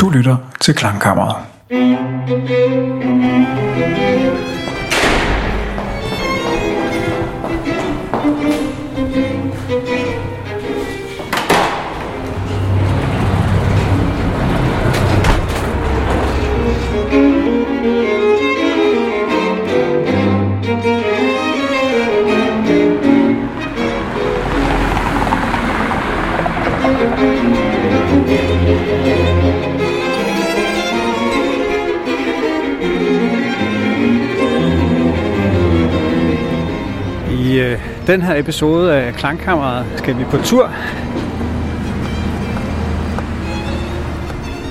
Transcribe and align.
Du 0.00 0.10
lytter 0.10 0.36
til 0.60 0.74
Klangkammeret. 0.74 1.36
Den 38.10 38.22
her 38.22 38.36
episode 38.36 38.94
af 38.94 39.14
Klangkammeret 39.14 39.86
skal 39.96 40.18
vi 40.18 40.24
på 40.24 40.36
tur. 40.36 40.70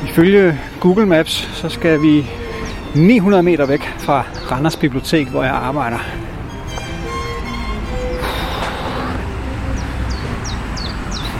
Ifølge 0.09 0.59
Google 0.79 1.05
Maps, 1.05 1.49
så 1.53 1.69
skal 1.69 2.01
vi 2.01 2.29
900 2.95 3.43
meter 3.43 3.65
væk 3.65 3.81
fra 3.97 4.23
Randers 4.51 4.77
Bibliotek, 4.77 5.27
hvor 5.27 5.43
jeg 5.43 5.51
arbejder. 5.51 5.97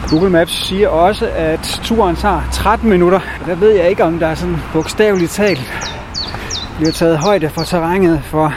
Google 0.10 0.30
Maps 0.30 0.68
siger 0.68 0.88
også, 0.88 1.30
at 1.36 1.80
turen 1.84 2.16
tager 2.16 2.42
13 2.52 2.90
minutter. 2.90 3.20
Der 3.46 3.56
ved 3.56 3.72
jeg 3.72 3.90
ikke, 3.90 4.04
om 4.04 4.20
der 4.20 4.28
er 4.28 4.36
sådan 4.36 4.58
bogstaveligt 4.74 5.32
talt 5.32 5.90
bliver 6.78 6.92
taget 6.92 7.18
højde 7.18 7.50
for 7.50 7.64
terrænet, 7.64 8.22
for 8.24 8.54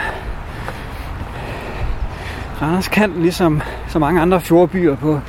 Randers 2.63 2.87
kan, 2.87 3.13
ligesom 3.17 3.61
så 3.87 3.99
mange 3.99 4.21
andre 4.21 4.41
fjordbyer 4.41 4.95
på 4.95 5.19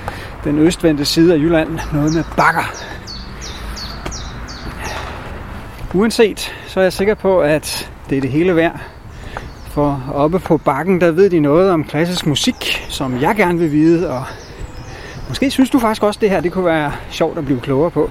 den 0.45 0.59
østvendte 0.59 1.05
side 1.05 1.35
af 1.35 1.39
Jylland, 1.39 1.79
noget 1.93 2.15
med 2.15 2.25
bakker. 2.37 2.73
Uanset, 5.95 6.55
så 6.67 6.81
er 6.81 6.85
jeg 6.85 6.93
sikker 6.93 7.15
på, 7.15 7.41
at 7.41 7.91
det 8.11 8.17
er 8.19 8.21
det 8.21 8.31
hele 8.31 8.57
værd. 8.57 8.81
For 9.67 10.03
oppe 10.15 10.39
på 10.39 10.57
bakken, 10.59 11.01
der 11.01 11.11
ved 11.11 11.31
de 11.31 11.41
noget 11.41 11.71
om 11.71 11.85
klassisk 11.85 12.27
musik, 12.27 12.87
som 12.89 13.21
jeg 13.21 13.37
gerne 13.37 13.59
vil 13.59 13.73
vide, 13.73 14.11
og 14.11 14.25
måske 15.29 15.51
synes 15.51 15.71
du 15.71 15.79
faktisk 15.79 16.03
også, 16.03 16.21
det 16.21 16.31
her 16.31 16.41
det 16.41 16.53
kunne 16.53 16.65
være 16.65 16.93
sjovt 17.11 17.39
at 17.39 17.45
blive 17.45 17.61
klogere 17.61 17.91
på. 17.91 18.11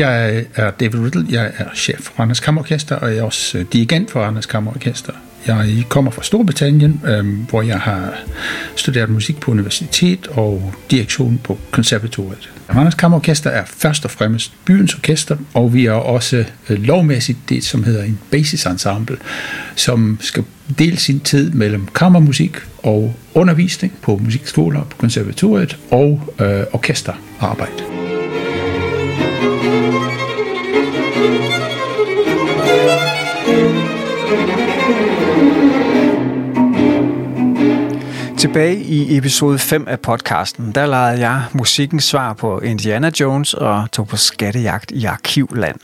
Jeg 0.00 0.44
er 0.54 0.70
David 0.70 1.00
Riddle, 1.00 1.26
jeg 1.30 1.52
er 1.56 1.64
chef 1.74 2.00
for 2.00 2.12
Randers 2.18 2.40
Kammerorkester, 2.40 2.96
og 2.96 3.10
jeg 3.10 3.18
er 3.18 3.22
også 3.22 3.58
øh, 3.58 3.64
dirigent 3.72 4.10
for 4.10 4.20
Randers 4.20 4.46
Kammerorkester. 4.46 5.12
Jeg 5.46 5.84
kommer 5.88 6.10
fra 6.10 6.22
Storbritannien, 6.22 7.00
øh, 7.06 7.48
hvor 7.48 7.62
jeg 7.62 7.80
har 7.80 8.14
studeret 8.76 9.10
musik 9.10 9.40
på 9.40 9.50
universitet 9.50 10.26
og 10.26 10.74
direktion 10.90 11.40
på 11.44 11.58
konservatoriet. 11.70 12.50
Randers 12.74 12.94
Kammerorkester 12.94 13.50
er 13.50 13.64
først 13.66 14.04
og 14.04 14.10
fremmest 14.10 14.52
byens 14.64 14.94
orkester, 14.94 15.36
og 15.54 15.74
vi 15.74 15.86
er 15.86 15.92
også 15.92 16.44
øh, 16.68 16.82
lovmæssigt 16.82 17.38
det, 17.48 17.64
som 17.64 17.84
hedder 17.84 18.04
en 18.04 18.18
basisensemble, 18.30 19.16
som 19.74 20.18
skal 20.20 20.44
dele 20.78 20.96
sin 20.96 21.20
tid 21.20 21.50
mellem 21.50 21.86
kammermusik 21.94 22.56
og 22.78 23.14
undervisning 23.34 23.92
på 24.02 24.16
musikskoler 24.16 24.82
på 24.82 24.96
konservatoriet 24.96 25.78
og 25.90 26.34
øh, 26.40 26.62
orkesterarbejde. 26.72 27.99
Tilbage 38.50 38.82
i 38.82 39.16
episode 39.16 39.58
5 39.58 39.88
af 39.88 40.00
podcasten, 40.00 40.72
der 40.72 40.86
lejede 40.86 41.20
jeg 41.20 41.42
musikken 41.52 42.00
svar 42.00 42.32
på 42.32 42.60
Indiana 42.60 43.10
Jones 43.20 43.54
og 43.54 43.88
tog 43.92 44.08
på 44.08 44.16
skattejagt 44.16 44.90
i 44.90 45.04
arkivland. 45.04 45.76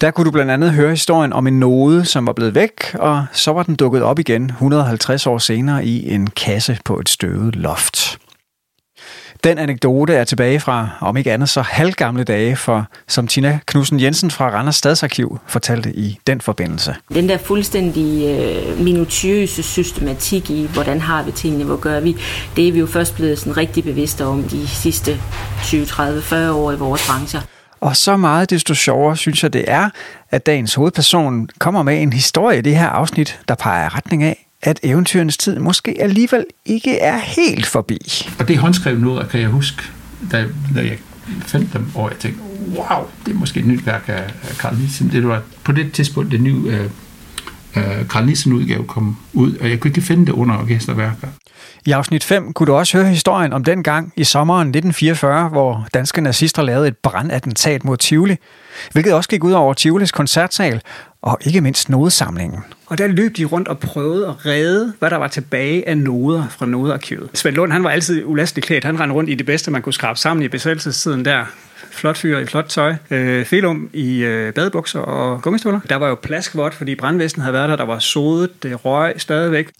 Der 0.00 0.10
kunne 0.10 0.24
du 0.24 0.30
blandt 0.30 0.50
andet 0.50 0.72
høre 0.72 0.90
historien 0.90 1.32
om 1.32 1.46
en 1.46 1.60
node, 1.60 2.04
som 2.04 2.26
var 2.26 2.32
blevet 2.32 2.54
væk, 2.54 2.94
og 2.94 3.26
så 3.32 3.52
var 3.52 3.62
den 3.62 3.74
dukket 3.76 4.02
op 4.02 4.18
igen 4.18 4.44
150 4.44 5.26
år 5.26 5.38
senere 5.38 5.84
i 5.84 6.14
en 6.14 6.26
kasse 6.26 6.78
på 6.84 6.98
et 6.98 7.08
støvet 7.08 7.56
loft. 7.56 8.01
Den 9.44 9.58
anekdote 9.58 10.14
er 10.14 10.24
tilbage 10.24 10.60
fra, 10.60 10.88
om 11.00 11.16
ikke 11.16 11.32
andet 11.32 11.48
så 11.48 11.62
halvgamle 11.62 12.24
dage, 12.24 12.56
for 12.56 12.86
som 13.08 13.26
Tina 13.26 13.58
Knudsen 13.66 14.00
Jensen 14.00 14.30
fra 14.30 14.50
Randers 14.50 14.76
Stadsarkiv 14.76 15.38
fortalte 15.46 15.92
i 15.92 16.18
den 16.26 16.40
forbindelse. 16.40 16.94
Den 17.14 17.28
der 17.28 17.38
fuldstændig 17.38 18.38
øh, 18.40 18.80
minutiøse 18.80 19.62
systematik 19.62 20.50
i, 20.50 20.68
hvordan 20.72 21.00
har 21.00 21.22
vi 21.22 21.32
tingene, 21.32 21.64
hvor 21.64 21.76
gør 21.76 22.00
vi, 22.00 22.16
det 22.56 22.68
er 22.68 22.72
vi 22.72 22.78
jo 22.78 22.86
først 22.86 23.14
blevet 23.14 23.38
sådan 23.38 23.56
rigtig 23.56 23.84
bevidste 23.84 24.24
om 24.24 24.42
de 24.42 24.68
sidste 24.68 25.20
20, 25.64 25.84
30, 25.84 26.22
40 26.22 26.52
år 26.52 26.72
i 26.72 26.76
vores 26.76 27.06
brancher. 27.08 27.40
Og 27.80 27.96
så 27.96 28.16
meget 28.16 28.50
desto 28.50 28.74
sjovere 28.74 29.16
synes 29.16 29.42
jeg 29.42 29.52
det 29.52 29.64
er, 29.68 29.90
at 30.30 30.46
dagens 30.46 30.74
hovedperson 30.74 31.48
kommer 31.58 31.82
med 31.82 32.02
en 32.02 32.12
historie 32.12 32.58
i 32.58 32.62
det 32.62 32.76
her 32.76 32.88
afsnit, 32.88 33.40
der 33.48 33.54
peger 33.54 33.96
retning 33.96 34.22
af, 34.22 34.46
at 34.62 34.80
eventyrenes 34.82 35.36
tid 35.36 35.58
måske 35.58 35.96
alligevel 36.00 36.44
ikke 36.64 36.98
er 36.98 37.18
helt 37.18 37.66
forbi. 37.66 37.98
Og 38.38 38.48
det 38.48 38.58
håndskrevet 38.58 39.00
noget, 39.00 39.28
kan 39.28 39.40
jeg 39.40 39.48
huske, 39.48 39.82
da, 40.30 40.44
da 40.74 40.80
jeg 40.80 40.98
fandt 41.40 41.72
dem, 41.72 41.86
og 41.94 42.10
jeg 42.10 42.18
tænkte, 42.18 42.42
wow, 42.76 43.06
det 43.26 43.34
er 43.34 43.38
måske 43.38 43.60
et 43.60 43.66
nyt 43.66 43.86
værk 43.86 44.04
af, 44.06 44.32
Carl 44.56 44.76
Nielsen. 44.76 45.12
Det 45.12 45.28
var 45.28 45.42
på 45.64 45.72
det 45.72 45.92
tidspunkt, 45.92 46.30
det 46.30 46.40
nye 46.40 46.56
uh, 46.56 46.74
uh, 47.76 48.06
Carl 48.06 48.24
Nielsen 48.24 48.52
udgave 48.52 48.84
kom 48.84 49.16
ud, 49.32 49.56
og 49.56 49.70
jeg 49.70 49.80
kunne 49.80 49.88
ikke 49.88 50.00
finde 50.00 50.26
det 50.26 50.32
under 50.32 50.58
orkesterværker. 50.58 51.28
I 51.86 51.90
afsnit 51.90 52.24
5 52.24 52.52
kunne 52.52 52.66
du 52.66 52.74
også 52.74 52.98
høre 52.98 53.08
historien 53.08 53.52
om 53.52 53.64
den 53.64 53.82
gang 53.82 54.12
i 54.16 54.24
sommeren 54.24 54.68
1944, 54.68 55.48
hvor 55.48 55.88
danske 55.94 56.20
nazister 56.20 56.62
lavede 56.62 56.88
et 56.88 56.96
brandattentat 56.96 57.84
mod 57.84 57.96
Tivoli, 57.96 58.36
hvilket 58.92 59.14
også 59.14 59.28
gik 59.28 59.44
ud 59.44 59.52
over 59.52 59.74
Tivolis 59.74 60.12
koncertsal 60.12 60.82
og 61.22 61.38
ikke 61.40 61.60
mindst 61.60 61.88
nodesamlingen. 61.88 62.60
Og 62.92 62.98
der 62.98 63.06
løb 63.06 63.36
de 63.36 63.44
rundt 63.44 63.68
og 63.68 63.78
prøvede 63.78 64.26
at 64.26 64.46
redde, 64.46 64.92
hvad 64.98 65.10
der 65.10 65.16
var 65.16 65.28
tilbage 65.28 65.88
af 65.88 65.98
noder 65.98 66.48
fra 66.50 66.66
nodearkivet. 66.66 67.30
Svend 67.34 67.56
Lund, 67.56 67.72
han 67.72 67.84
var 67.84 67.90
altid 67.90 68.24
ulastelig 68.24 68.64
klædt. 68.64 68.84
Han 68.84 69.00
rendte 69.00 69.14
rundt 69.14 69.30
i 69.30 69.34
det 69.34 69.46
bedste, 69.46 69.70
man 69.70 69.82
kunne 69.82 69.92
skrabe 69.92 70.18
sammen 70.18 70.44
i 70.44 70.48
besættelsestiden 70.48 71.24
der. 71.24 71.44
Flot 71.90 72.16
fyr 72.16 72.38
i 72.38 72.46
flot 72.46 72.64
tøj. 72.68 72.94
Øh, 73.10 73.44
Felum 73.44 73.90
i 73.92 74.18
øh, 74.18 74.52
badebukser 74.52 75.00
og 75.00 75.42
gummistøvler. 75.42 75.80
Der 75.88 75.96
var 75.96 76.08
jo 76.08 76.14
plaskvot, 76.14 76.74
fordi 76.74 76.94
brandvæsenet 76.94 77.44
havde 77.44 77.54
været 77.54 77.68
der. 77.68 77.76
Der 77.76 77.84
var 77.84 77.98
sodet, 77.98 78.62
det 78.62 78.84
røg 78.84 79.14
stadigvæk. 79.16 79.70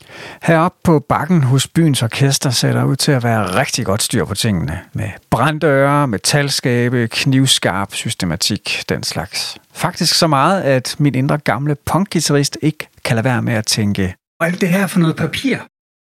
Heroppe 0.43 0.79
på 0.85 0.99
bakken 0.99 1.43
hos 1.43 1.69
byens 1.69 2.03
orkester 2.03 2.51
ser 2.51 2.73
der 2.73 2.85
ud 2.85 2.97
til 2.97 3.13
at 3.13 3.25
være 3.25 3.61
rigtig 3.61 3.87
godt 3.87 4.03
styr 4.03 4.25
på 4.25 4.35
tingene. 4.35 4.81
Med 4.93 5.09
branddøre, 5.31 6.09
metalskabe, 6.09 7.09
knivskarp 7.11 7.95
systematik, 7.95 8.83
den 8.89 9.03
slags. 9.03 9.57
Faktisk 9.75 10.15
så 10.15 10.27
meget, 10.27 10.63
at 10.63 10.97
min 10.99 11.15
indre 11.15 11.39
gamle 11.39 11.75
punkgitarrist 11.75 12.59
ikke 12.63 12.89
kan 13.05 13.17
lade 13.17 13.25
være 13.25 13.43
med 13.43 13.55
at 13.55 13.67
tænke, 13.67 14.15
og 14.41 14.47
alt 14.47 14.61
det 14.61 14.69
her 14.69 14.87
for 14.87 15.01
noget 15.01 15.17
papir. 15.17 15.57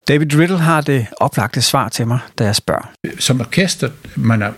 David 0.09 0.34
Riddle 0.39 0.59
har 0.59 0.81
det 0.81 1.06
oplagte 1.21 1.62
svar 1.62 1.89
til 1.89 2.07
mig, 2.07 2.19
da 2.39 2.45
jeg 2.45 2.57
spørger. 2.57 2.93
Som 3.19 3.41
orkester, 3.41 3.91
man 4.17 4.43
er 4.43 4.53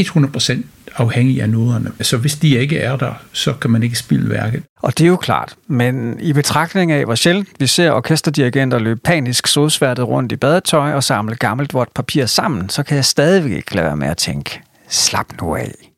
100% 0.00 0.62
afhængig 0.96 1.42
af 1.42 1.50
noderne. 1.50 1.92
Så 2.00 2.16
hvis 2.16 2.34
de 2.34 2.58
ikke 2.58 2.78
er 2.78 2.96
der, 2.96 3.14
så 3.32 3.52
kan 3.52 3.70
man 3.70 3.82
ikke 3.82 3.96
spille 3.96 4.30
værket. 4.30 4.62
Og 4.82 4.98
det 4.98 5.04
er 5.04 5.08
jo 5.08 5.16
klart, 5.16 5.56
men 5.66 6.20
i 6.20 6.32
betragtning 6.32 6.92
af, 6.92 7.04
hvor 7.04 7.14
sjældent 7.14 7.48
vi 7.58 7.66
ser 7.66 7.90
orkesterdirigenter 7.90 8.78
løbe 8.78 9.00
panisk 9.04 9.46
sodsværtet 9.46 10.08
rundt 10.08 10.32
i 10.32 10.36
badetøj 10.36 10.92
og 10.92 11.04
samle 11.04 11.36
gammelt 11.36 11.74
vort 11.74 11.88
papir 11.94 12.26
sammen, 12.26 12.68
så 12.68 12.82
kan 12.82 12.96
jeg 12.96 13.04
stadigvæk 13.04 13.52
ikke 13.52 13.74
lade 13.74 13.86
være 13.86 13.96
med 13.96 14.08
at 14.08 14.16
tænke, 14.16 14.62
slap 14.88 15.26
nu 15.40 15.56
af. 15.56 15.91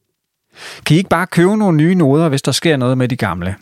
Kan 0.87 0.95
I 0.95 0.99
ikke 0.99 1.11
bare 1.11 1.27
købe 1.27 1.56
nogle 1.56 1.77
nye 1.77 1.95
noder, 1.95 2.29
hvis 2.29 2.43
der 2.43 2.53
sker 2.53 2.77
noget 2.77 2.99
med 2.99 3.09
de 3.09 3.17
gamle? 3.17 3.55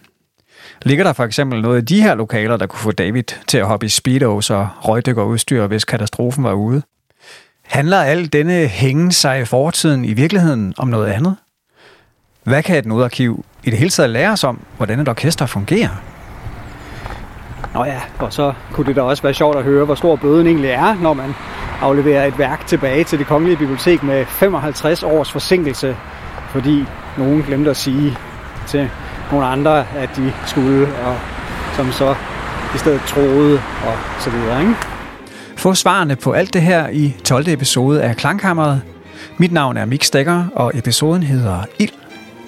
Ligger 0.82 1.04
der 1.04 1.12
for 1.12 1.24
eksempel 1.24 1.62
noget 1.62 1.82
i 1.82 1.84
de 1.94 2.02
her 2.02 2.14
lokaler, 2.14 2.56
der 2.56 2.66
kunne 2.66 2.80
få 2.80 2.92
David 2.92 3.22
til 3.48 3.58
at 3.58 3.66
hoppe 3.66 3.86
i 3.86 3.88
speedos 3.88 4.50
og 4.50 4.68
røgdykkerudstyr, 4.80 5.66
hvis 5.66 5.84
katastrofen 5.84 6.44
var 6.44 6.52
ude? 6.52 6.82
Handler 7.64 7.98
al 7.98 8.26
denne 8.26 8.66
hængen 8.66 9.12
sig 9.12 9.40
i 9.40 9.44
fortiden 9.44 10.04
i 10.04 10.12
virkeligheden 10.12 10.74
om 10.78 10.88
noget 10.88 11.06
andet? 11.06 11.36
Hvad 12.44 12.62
kan 12.62 12.78
et 12.78 12.86
nodarkiv 12.86 13.44
i 13.64 13.70
det 13.70 13.78
hele 13.78 13.90
taget 13.90 14.10
lære 14.10 14.30
os 14.30 14.44
om, 14.44 14.60
hvordan 14.76 15.00
et 15.00 15.08
orkester 15.08 15.46
fungerer? 15.46 15.88
Nå 17.74 17.84
ja, 17.84 18.00
og 18.18 18.32
så 18.32 18.52
kunne 18.72 18.86
det 18.86 18.96
da 18.96 19.02
også 19.02 19.22
være 19.22 19.34
sjovt 19.34 19.56
at 19.56 19.64
høre, 19.64 19.84
hvor 19.84 19.94
stor 19.94 20.16
bøden 20.16 20.46
egentlig 20.46 20.70
er, 20.70 20.94
når 20.94 21.14
man 21.14 21.34
afleverer 21.80 22.26
et 22.26 22.38
værk 22.38 22.66
tilbage 22.66 23.04
til 23.04 23.18
det 23.18 23.26
kongelige 23.26 23.56
bibliotek 23.56 24.02
med 24.02 24.26
55 24.26 25.02
års 25.02 25.32
forsinkelse, 25.32 25.96
fordi 26.52 26.84
nogen 27.18 27.42
glemte 27.42 27.70
at 27.70 27.76
sige 27.76 28.18
til 28.68 28.90
nogle 29.30 29.46
andre, 29.46 29.86
at 29.96 30.10
de 30.16 30.32
skulle, 30.46 30.86
og 31.04 31.18
som 31.76 31.92
så 31.92 32.14
i 32.74 32.78
stedet 32.78 33.00
troede 33.06 33.54
og 33.86 33.94
så 34.20 34.30
videre. 34.30 34.60
Ikke? 34.60 34.74
Få 35.56 35.74
svarene 35.74 36.16
på 36.16 36.32
alt 36.32 36.54
det 36.54 36.62
her 36.62 36.88
i 36.88 37.16
12. 37.24 37.48
episode 37.48 38.02
af 38.02 38.16
Klangkammeret. 38.16 38.82
Mit 39.36 39.52
navn 39.52 39.76
er 39.76 39.84
Mik 39.84 40.04
Stegger, 40.04 40.44
og 40.54 40.72
episoden 40.74 41.22
hedder 41.22 41.64
Ild 41.78 41.92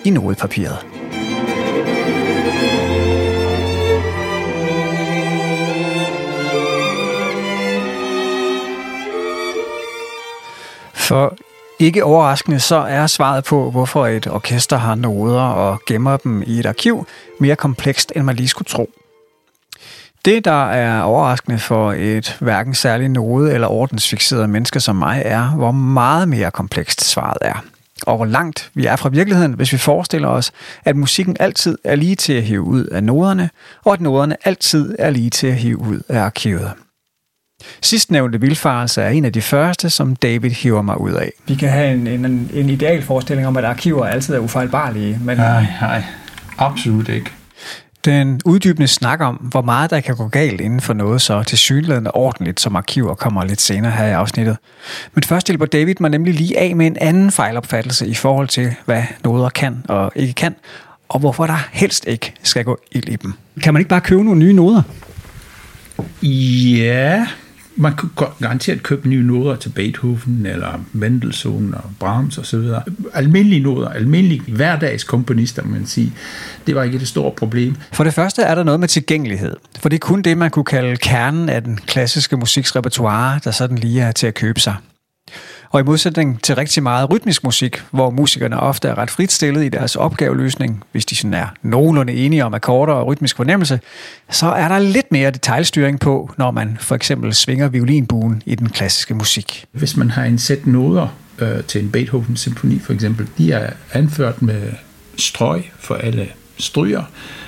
i 0.05 0.11
nodepapiret. 0.11 0.79
For 10.95 11.37
ikke 11.79 12.05
overraskende, 12.05 12.61
så 12.61 12.77
er 12.77 13.07
svaret 13.07 13.45
på, 13.45 13.71
hvorfor 13.71 14.07
et 14.07 14.27
orkester 14.27 14.77
har 14.77 14.95
noder 14.95 15.43
og 15.43 15.81
gemmer 15.87 16.17
dem 16.17 16.43
i 16.47 16.59
et 16.59 16.67
arkiv, 16.67 17.07
mere 17.41 17.57
komplekst, 17.57 18.13
end 18.17 18.25
man 18.25 18.37
lige 18.37 18.49
skulle 18.49 18.69
tro. 18.69 18.91
Det, 20.25 20.45
der 20.45 20.71
er 20.71 21.03
overraskende 21.03 21.59
for 21.59 21.93
et 21.93 22.37
hverken 22.41 22.75
særlig 22.75 23.09
node- 23.09 23.53
eller 23.53 23.69
ordensfixeret 23.69 24.51
menneske 24.51 24.81
som 24.81 24.97
mig, 24.97 25.23
er, 25.25 25.49
hvor 25.49 25.71
meget 25.71 26.29
mere 26.29 26.51
komplekst 26.51 27.05
svaret 27.05 27.39
er. 27.41 27.65
Og 28.07 28.17
hvor 28.17 28.25
langt 28.25 28.71
vi 28.75 28.87
er 28.87 28.97
fra 28.97 29.09
virkeligheden, 29.09 29.53
hvis 29.53 29.73
vi 29.73 29.79
forestiller 29.79 30.29
os, 30.29 30.53
at 30.85 30.97
musikken 30.97 31.37
altid 31.41 31.79
er 31.85 31.97
lige 31.97 32.17
til 32.17 32.33
at 32.33 32.43
hive 32.43 32.63
ud 32.63 32.85
af 32.85 33.05
noderne, 33.05 33.51
og 33.85 33.93
at 33.93 34.01
noderne 34.01 34.37
altid 34.45 34.97
er 34.99 35.11
lige 35.11 35.31
til 35.31 35.47
at 35.47 35.55
hive 35.55 35.79
ud 35.79 36.01
af 36.09 36.21
arkivet. 36.21 36.73
Sidstnævnte 37.83 38.41
vildfarelse 38.41 39.03
er 39.03 39.09
en 39.09 39.25
af 39.25 39.33
de 39.33 39.43
første, 39.43 39.91
som 39.91 40.17
David 40.17 40.51
hiver 40.51 40.83
mig 40.83 41.01
ud 41.01 41.13
af. 41.13 41.33
Vi 41.49 41.55
kan 41.55 41.69
have 41.69 41.93
en, 41.93 42.07
en, 42.07 42.51
en 42.55 42.71
ideal 42.71 43.03
forestilling 43.03 43.47
om, 43.47 43.57
at 43.57 43.65
arkiver 43.65 44.07
altid 44.07 44.35
er 44.35 44.39
ufejlbarlige. 44.39 45.21
Men... 45.25 45.37
Nej, 45.37 45.67
nej, 45.81 46.03
absolut 46.59 47.09
ikke. 47.09 47.31
Den 48.05 48.41
uddybende 48.45 48.89
snak 48.89 49.21
om, 49.21 49.35
hvor 49.35 49.63
meget 49.63 49.91
der 49.91 50.01
kan 50.01 50.17
gå 50.17 50.29
galt 50.29 50.61
inden 50.61 50.81
for 50.81 50.95
noget 50.95 51.23
så 51.23 51.43
tilsyneladende 51.43 52.11
ordentligt 52.11 52.61
som 52.61 52.77
arkiver, 52.77 53.15
kommer 53.15 53.45
lidt 53.45 53.61
senere 53.61 53.93
her 53.93 54.07
i 54.07 54.13
afsnittet. 54.13 54.57
Men 55.15 55.23
først 55.23 55.47
hjælper 55.47 55.67
David 55.67 55.95
mig 56.01 56.11
nemlig 56.11 56.35
lige 56.35 56.59
af 56.59 56.77
med 56.77 56.87
en 56.87 56.97
anden 57.01 57.31
fejlopfattelse 57.31 58.07
i 58.07 58.15
forhold 58.15 58.49
til, 58.49 58.75
hvad 58.85 59.03
noder 59.25 59.49
kan 59.49 59.85
og 59.89 60.13
ikke 60.17 60.33
kan, 60.33 60.55
og 61.09 61.21
hvorfor 61.21 61.47
der 61.47 61.69
helst 61.73 62.05
ikke 62.07 62.33
skal 62.43 62.65
gå 62.65 62.79
ild 62.93 63.09
i 63.09 63.17
dem. 63.17 63.35
Kan 63.63 63.75
man 63.75 63.81
ikke 63.81 63.89
bare 63.89 64.01
købe 64.01 64.25
nogle 64.25 64.41
nye 64.41 64.53
noder? 64.53 64.83
Ja, 66.23 67.27
man 67.77 67.97
kunne 67.97 68.11
garanteret 68.41 68.83
købe 68.83 69.09
nye 69.09 69.23
noder 69.23 69.57
til 69.57 69.69
Beethoven, 69.69 70.47
eller 70.47 70.85
Mendelssohn 70.93 71.75
og 71.75 71.91
Brahms 72.01 72.39
osv. 72.39 72.61
Almindelige 73.15 73.63
noder, 73.63 73.89
almindelige 73.89 74.43
hverdagskomponister, 74.49 75.65
man 75.65 75.87
sige. 75.87 76.13
Det 76.67 76.75
var 76.75 76.83
ikke 76.83 76.99
det 76.99 77.09
store 77.09 77.31
problem. 77.31 77.77
For 77.93 78.05
det 78.05 78.15
første 78.15 78.43
er 78.43 78.55
der 78.55 78.63
noget 78.63 78.81
med 78.81 78.89
tilgængelighed. 78.89 79.57
For 79.79 79.89
det 79.89 79.97
er 79.97 80.07
kun 80.07 80.23
det, 80.23 80.39
man 80.39 80.51
kunne 80.51 80.65
kalde 80.65 80.97
kernen 80.97 81.49
af 81.49 81.63
den 81.63 81.77
klassiske 81.77 82.37
musiks 82.37 82.77
repertoire, 82.77 83.41
der 83.45 83.51
sådan 83.51 83.79
lige 83.79 84.01
er 84.01 84.13
til 84.13 84.27
at 84.27 84.35
købe 84.35 84.61
sig. 84.61 84.75
Og 85.71 85.81
i 85.81 85.83
modsætning 85.83 86.43
til 86.43 86.55
rigtig 86.55 86.83
meget 86.83 87.11
rytmisk 87.11 87.45
musik, 87.45 87.83
hvor 87.91 88.11
musikerne 88.11 88.61
ofte 88.61 88.89
er 88.89 88.99
ret 88.99 89.11
frit 89.11 89.33
stillet 89.33 89.65
i 89.65 89.69
deres 89.69 89.97
opgaveløsning, 89.97 90.85
hvis 90.93 91.07
de 91.07 91.17
sådan 91.17 91.35
er 91.35 91.47
nogenlunde 91.63 92.13
enige 92.13 92.45
om 92.45 92.55
akkorder 92.55 92.93
og 92.93 93.07
rytmisk 93.07 93.37
fornemmelse, 93.37 93.81
så 94.31 94.47
er 94.47 94.69
der 94.69 94.79
lidt 94.79 95.13
mere 95.13 95.31
detaljstyring 95.31 96.01
på, 96.01 96.31
når 96.39 96.51
man 96.51 96.77
for 96.81 96.95
eksempel 96.95 97.35
svinger 97.35 97.69
violinbuen 97.69 98.43
i 98.47 98.55
den 98.55 98.69
klassiske 98.69 99.15
musik. 99.15 99.65
Hvis 99.73 99.97
man 99.97 100.11
har 100.11 100.25
en 100.25 100.39
sæt 100.39 100.67
noder 100.67 101.09
øh, 101.39 101.65
til 101.65 101.83
en 101.83 101.91
Beethoven-symfoni 101.91 102.79
for 102.79 102.93
eksempel, 102.93 103.29
de 103.39 103.53
er 103.53 103.71
anført 103.93 104.43
med 104.43 104.73
strøg 105.17 105.73
for 105.79 105.95
alle 105.95 106.29
stryger, 106.59 107.03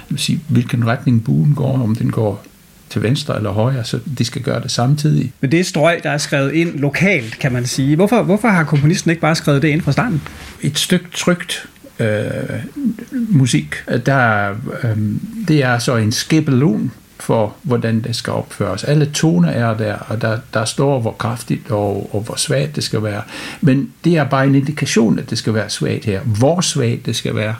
det 0.08 0.10
vil 0.10 0.18
sige, 0.18 0.40
hvilken 0.48 0.86
retning 0.86 1.24
buen 1.24 1.54
går, 1.54 1.72
om 1.72 1.96
den 1.96 2.10
går 2.10 2.44
til 2.90 3.02
venstre 3.02 3.36
eller 3.36 3.50
højre, 3.50 3.84
så 3.84 3.98
de 4.18 4.24
skal 4.24 4.42
gøre 4.42 4.62
det 4.62 4.70
samtidig. 4.70 5.32
Men 5.40 5.52
det 5.52 5.60
er 5.60 5.64
strøg, 5.64 6.00
der 6.02 6.10
er 6.10 6.18
skrevet 6.18 6.52
ind 6.52 6.78
lokalt, 6.78 7.38
kan 7.38 7.52
man 7.52 7.66
sige. 7.66 7.96
Hvorfor, 7.96 8.22
hvorfor 8.22 8.48
har 8.48 8.64
komponisten 8.64 9.10
ikke 9.10 9.20
bare 9.20 9.34
skrevet 9.34 9.62
det 9.62 9.68
ind 9.68 9.82
fra 9.82 9.92
starten? 9.92 10.22
Et 10.62 10.78
stykke 10.78 11.06
trygt 11.14 11.68
øh, 11.98 12.08
musik, 13.12 13.74
der, 14.06 14.50
øh, 14.82 14.96
det 15.48 15.64
er 15.64 15.78
så 15.78 15.96
en 15.96 16.12
skabelon 16.12 16.92
for, 17.20 17.54
hvordan 17.62 18.00
det 18.00 18.16
skal 18.16 18.32
opføres. 18.32 18.84
Alle 18.84 19.06
toner 19.06 19.48
er 19.48 19.76
der, 19.76 19.94
og 19.94 20.22
der, 20.22 20.38
der 20.54 20.64
står, 20.64 21.00
hvor 21.00 21.12
kraftigt 21.12 21.70
og, 21.70 22.14
og 22.14 22.20
hvor 22.20 22.34
svagt 22.34 22.76
det 22.76 22.84
skal 22.84 23.02
være. 23.02 23.22
Men 23.60 23.92
det 24.04 24.16
er 24.16 24.24
bare 24.24 24.46
en 24.46 24.54
indikation, 24.54 25.18
at 25.18 25.30
det 25.30 25.38
skal 25.38 25.54
være 25.54 25.70
svagt 25.70 26.04
her. 26.04 26.20
Hvor 26.20 26.60
svagt 26.60 27.06
det 27.06 27.16
skal 27.16 27.34
være, 27.34 27.54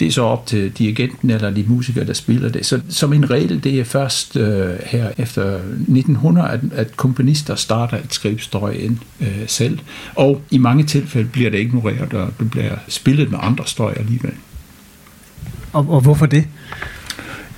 det 0.00 0.08
er 0.08 0.12
så 0.12 0.22
op 0.22 0.46
til 0.46 0.72
dirigenten 0.72 1.30
eller 1.30 1.50
de 1.50 1.64
musikere, 1.68 2.06
der 2.06 2.12
spiller 2.12 2.48
det. 2.48 2.66
Så 2.66 2.80
som 2.88 3.12
en 3.12 3.30
regel, 3.30 3.64
det 3.64 3.80
er 3.80 3.84
først 3.84 4.36
øh, 4.36 4.74
her 4.86 5.10
efter 5.18 5.54
1900, 5.54 6.48
at, 6.48 6.60
at 6.72 6.96
komponister 6.96 7.54
starter 7.54 7.96
et 7.96 8.14
skribstrøg 8.14 8.80
ind 8.80 8.98
øh, 9.20 9.42
selv. 9.46 9.78
Og 10.14 10.42
i 10.50 10.58
mange 10.58 10.84
tilfælde 10.84 11.28
bliver 11.28 11.50
det 11.50 11.58
ignoreret, 11.58 12.14
og 12.14 12.30
det 12.38 12.50
bliver 12.50 12.76
spillet 12.88 13.30
med 13.30 13.38
andre 13.42 13.66
støj 13.66 13.94
alligevel. 13.96 14.34
Og, 15.72 15.86
og 15.88 16.00
hvorfor 16.00 16.26
det? 16.26 16.44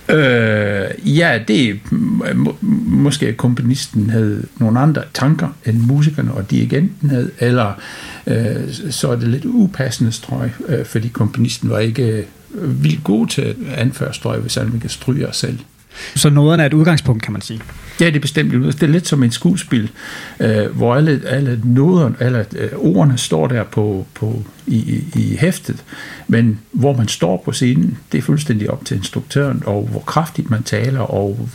Øh, 0.08 1.16
ja, 1.18 1.40
det 1.48 1.80
må, 1.92 2.56
måske 2.86 3.32
komponisten 3.32 4.10
havde 4.10 4.46
nogle 4.58 4.80
andre 4.80 5.02
tanker 5.14 5.48
end 5.66 5.78
musikerne 5.78 6.34
og 6.34 6.50
dirigenten 6.50 7.10
havde, 7.10 7.30
eller 7.38 7.72
øh, 8.26 8.72
så 8.90 9.10
er 9.10 9.16
det 9.16 9.28
lidt 9.28 9.44
upassende 9.44 10.12
strøg, 10.12 10.50
øh, 10.68 10.84
fordi 10.84 11.08
komponisten 11.08 11.70
var 11.70 11.78
ikke 11.78 12.26
øh, 12.54 12.82
vildt 12.84 13.04
god 13.04 13.26
til 13.26 13.42
at 13.42 13.56
anføre 13.76 14.14
strøg, 14.14 14.40
hvis 14.40 14.54
han 14.54 14.80
kan 14.80 14.90
stryge 14.90 15.28
selv. 15.32 15.58
Så 16.14 16.30
noderne 16.30 16.62
er 16.62 16.66
et 16.66 16.74
udgangspunkt, 16.74 17.22
kan 17.22 17.32
man 17.32 17.42
sige? 17.42 17.60
Ja, 18.00 18.06
det 18.06 18.16
er 18.16 18.20
bestemt. 18.20 18.52
Det 18.52 18.82
er 18.82 18.86
lidt 18.86 19.08
som 19.08 19.22
en 19.22 19.30
skuespil, 19.30 19.90
øh, 20.40 20.76
hvor 20.76 20.94
alle, 20.94 21.22
alle 21.26 21.60
noderne, 21.64 22.14
alle 22.20 22.46
øh, 22.56 22.68
ordene 22.76 23.18
står 23.18 23.46
der 23.46 23.64
på, 23.64 24.06
på, 24.14 24.42
i, 24.66 25.04
i 25.14 25.36
hæftet, 25.40 25.84
men 26.28 26.58
hvor 26.72 26.96
man 26.96 27.08
står 27.08 27.42
på 27.44 27.52
scenen, 27.52 27.98
det 28.12 28.18
er 28.18 28.22
fuldstændig 28.22 28.70
op 28.70 28.84
til 28.84 28.96
instruktøren, 28.96 29.62
og 29.66 29.88
hvor 29.90 30.00
kraftigt 30.00 30.50
man 30.50 30.62
taler, 30.62 31.00
og 31.00 31.48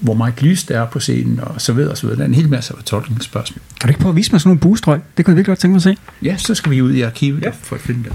hvor 0.00 0.14
meget 0.14 0.42
lys 0.42 0.64
der 0.64 0.80
er 0.80 0.86
på 0.86 1.00
scenen, 1.00 1.40
og 1.42 1.60
så 1.60 1.72
videre, 1.72 1.90
og 1.90 1.98
så 1.98 2.06
videre. 2.06 2.16
Det 2.16 2.22
er 2.22 2.28
en 2.28 2.34
hel 2.34 2.48
masse 2.48 2.74
af 2.78 2.84
tolkningsspørgsmål. 2.84 3.60
Kan 3.80 3.88
du 3.88 3.90
ikke 3.90 4.00
prøve 4.00 4.12
at 4.12 4.16
vise 4.16 4.32
mig 4.32 4.40
sådan 4.40 4.48
nogle 4.48 4.60
buestrøg? 4.60 5.00
Det 5.16 5.24
kunne 5.24 5.32
jeg 5.32 5.36
virkelig 5.36 5.50
godt 5.50 5.58
tænke 5.58 5.72
mig 5.72 5.76
at 5.76 5.82
se. 5.82 5.96
Ja, 6.22 6.36
så 6.36 6.54
skal 6.54 6.72
vi 6.72 6.82
ud 6.82 6.92
i 6.92 7.00
arkivet 7.00 7.42
ja. 7.42 7.50
for 7.62 7.76
at 7.76 7.82
finde 7.82 8.04
det. 8.04 8.12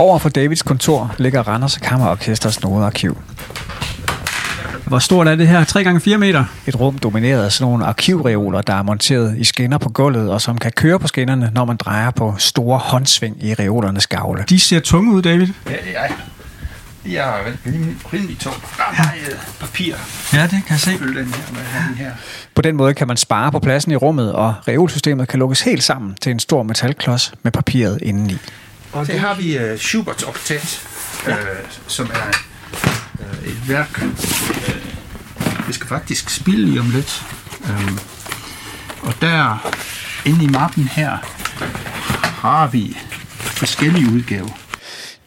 Over 0.00 0.18
for 0.18 0.28
Davids 0.28 0.62
kontor 0.62 1.14
ligger 1.18 1.42
Randers 1.48 1.76
Kammerorkesters 1.76 2.62
nodearkiv. 2.62 3.18
Hvor 4.86 4.98
stort 4.98 5.28
er 5.28 5.34
det 5.36 5.48
her? 5.48 5.64
3x4 5.64 6.16
meter? 6.16 6.44
Et 6.66 6.80
rum 6.80 6.98
domineret 6.98 7.44
af 7.44 7.52
sådan 7.52 7.70
nogle 7.70 7.86
arkivreoler, 7.86 8.60
der 8.62 8.74
er 8.74 8.82
monteret 8.82 9.38
i 9.38 9.44
skinner 9.44 9.78
på 9.78 9.88
gulvet, 9.88 10.30
og 10.30 10.40
som 10.40 10.58
kan 10.58 10.72
køre 10.72 10.98
på 10.98 11.06
skinnerne, 11.06 11.50
når 11.54 11.64
man 11.64 11.76
drejer 11.76 12.10
på 12.10 12.34
store 12.38 12.78
håndsving 12.78 13.44
i 13.44 13.54
reolernes 13.54 14.06
gavle. 14.06 14.44
De 14.48 14.60
ser 14.60 14.80
tunge 14.80 15.12
ud, 15.12 15.22
David. 15.22 15.46
Ja, 15.66 15.70
det 15.70 15.96
er 15.96 16.08
De 17.04 17.16
er 17.16 17.32
rimelig, 17.66 17.96
rimelig 18.12 18.38
tunge. 18.38 18.58
Der 18.76 18.82
er 18.82 19.02
meget 19.02 19.40
papir. 19.60 19.94
Ja, 20.32 20.42
det 20.42 20.50
kan 20.50 20.62
jeg 20.70 20.80
se. 20.80 20.90
Den 20.90 20.98
her 21.00 21.14
med 21.14 21.88
den 21.88 21.96
her. 21.96 22.10
På 22.54 22.62
den 22.62 22.76
måde 22.76 22.94
kan 22.94 23.08
man 23.08 23.16
spare 23.16 23.52
på 23.52 23.58
pladsen 23.58 23.92
i 23.92 23.96
rummet, 23.96 24.32
og 24.32 24.54
reolsystemet 24.68 25.28
kan 25.28 25.38
lukkes 25.38 25.60
helt 25.60 25.82
sammen 25.82 26.14
til 26.20 26.30
en 26.30 26.38
stor 26.38 26.62
metalklods 26.62 27.32
med 27.42 27.52
papiret 27.52 27.98
indeni. 28.02 28.36
Og 28.92 29.06
så 29.06 29.16
har 29.16 29.34
vi 29.34 29.58
uh, 29.58 29.78
Schuberts 29.78 30.22
oktet, 30.22 30.88
ja. 31.26 31.32
uh, 31.32 31.40
som 31.86 32.10
er 32.14 32.38
uh, 33.20 33.48
et 33.48 33.68
værk, 33.68 34.02
uh, 34.02 35.68
vi 35.68 35.72
skal 35.72 35.86
faktisk 35.86 36.30
spille 36.30 36.66
lige 36.66 36.80
om 36.80 36.90
lidt. 36.90 37.22
Um, 37.60 37.98
og 39.02 39.14
der, 39.20 39.70
inde 40.24 40.44
i 40.44 40.48
mappen 40.48 40.84
her, 40.84 41.18
har 42.22 42.66
vi 42.66 42.96
forskellige 43.40 44.12
udgaver. 44.12 44.58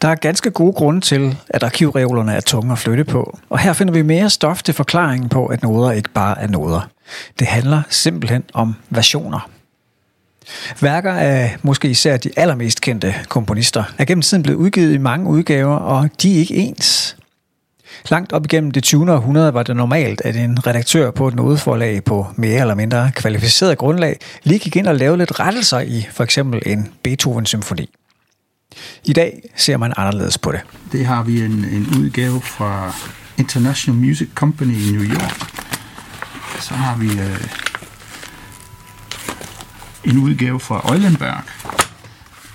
Der 0.02 0.08
er 0.08 0.14
ganske 0.14 0.50
gode 0.50 0.72
grunde 0.72 1.00
til, 1.00 1.36
at 1.48 1.62
arkivreolerne 1.62 2.34
er 2.34 2.40
tunge 2.40 2.72
at 2.72 2.78
flytte 2.78 3.04
på, 3.04 3.38
og 3.50 3.58
her 3.58 3.72
finder 3.72 3.92
vi 3.92 4.02
mere 4.02 4.30
stof 4.30 4.62
til 4.62 4.74
forklaringen 4.74 5.28
på, 5.28 5.46
at 5.46 5.62
noder 5.62 5.90
ikke 5.90 6.10
bare 6.10 6.40
er 6.40 6.46
noder. 6.46 6.88
Det 7.38 7.46
handler 7.46 7.82
simpelthen 7.88 8.44
om 8.52 8.74
versioner. 8.90 9.53
Værker 10.80 11.12
af 11.12 11.56
måske 11.62 11.88
især 11.88 12.16
de 12.16 12.30
allermest 12.36 12.80
kendte 12.80 13.14
komponister 13.28 13.84
er 13.98 14.04
gennem 14.04 14.22
tiden 14.22 14.42
blevet 14.42 14.58
udgivet 14.58 14.94
i 14.94 14.98
mange 14.98 15.30
udgaver, 15.30 15.76
og 15.76 16.10
de 16.22 16.34
er 16.34 16.38
ikke 16.38 16.54
ens. 16.54 17.16
Langt 18.08 18.32
op 18.32 18.44
igennem 18.44 18.70
det 18.70 18.82
20. 18.82 19.12
århundrede 19.12 19.54
var 19.54 19.62
det 19.62 19.76
normalt, 19.76 20.22
at 20.24 20.36
en 20.36 20.66
redaktør 20.66 21.10
på 21.10 21.28
et 21.28 21.34
nodeforlag 21.34 22.04
på 22.04 22.26
mere 22.36 22.60
eller 22.60 22.74
mindre 22.74 23.10
kvalificeret 23.14 23.78
grundlag 23.78 24.18
lige 24.42 24.58
gik 24.58 24.76
ind 24.76 24.86
og 24.86 24.94
lavede 24.94 25.18
lidt 25.18 25.40
rettelser 25.40 25.80
i 25.80 26.06
for 26.12 26.24
eksempel 26.24 26.62
en 26.66 26.88
Beethoven-symfoni. 27.02 27.90
I 29.04 29.12
dag 29.12 29.42
ser 29.56 29.76
man 29.76 29.92
anderledes 29.96 30.38
på 30.38 30.52
det. 30.52 30.60
Det 30.92 31.06
har 31.06 31.22
vi 31.22 31.40
en, 31.40 31.52
en 31.52 31.86
udgave 31.98 32.40
fra 32.40 32.94
International 33.38 34.00
Music 34.00 34.28
Company 34.34 34.88
i 34.88 34.92
New 34.92 35.02
York. 35.02 35.34
Så 36.60 36.74
har 36.74 36.96
vi 36.96 37.06
øh, 37.06 37.63
en 40.04 40.18
udgave 40.18 40.60
fra 40.60 40.92
Eulenberg 40.92 41.42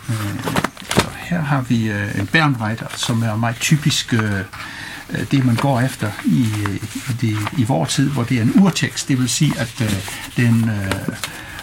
øh, 0.09 0.59
så 0.91 1.07
her 1.17 1.41
har 1.41 1.61
vi 1.61 1.89
øh, 1.89 2.19
en 2.19 2.27
Bernreiter, 2.27 2.87
som 2.95 3.23
er 3.23 3.35
meget 3.35 3.55
typisk 3.55 4.13
øh, 4.13 4.39
øh 5.09 5.31
det, 5.31 5.45
man 5.45 5.55
går 5.55 5.81
efter 5.81 6.11
i, 6.25 6.47
øh, 6.67 6.75
i, 6.75 7.13
det, 7.21 7.37
i 7.57 7.63
vores 7.63 7.93
tid, 7.93 8.09
hvor 8.09 8.23
det 8.23 8.37
er 8.37 8.41
en 8.41 8.53
urtekst. 8.61 9.07
Det 9.07 9.19
vil 9.19 9.29
sige, 9.29 9.53
at 9.59 9.81
øh, 9.81 9.93
den 10.37 10.69
øh, 10.69 11.15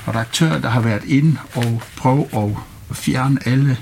redaktør, 0.09 0.59
der 0.59 0.69
har 0.69 0.81
været 0.81 1.05
inde 1.05 1.37
og 1.55 1.83
prøve 1.97 2.28
at 2.37 2.97
fjerne 2.97 3.38
alle 3.45 3.76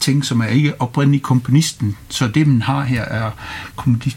ting, 0.00 0.24
som 0.24 0.40
er 0.40 0.46
ikke 0.46 0.80
oprindeligt 0.80 1.22
komponisten. 1.22 1.96
Så 2.08 2.28
det, 2.28 2.46
man 2.46 2.62
har 2.62 2.84
her, 2.84 3.02
er 3.02 3.30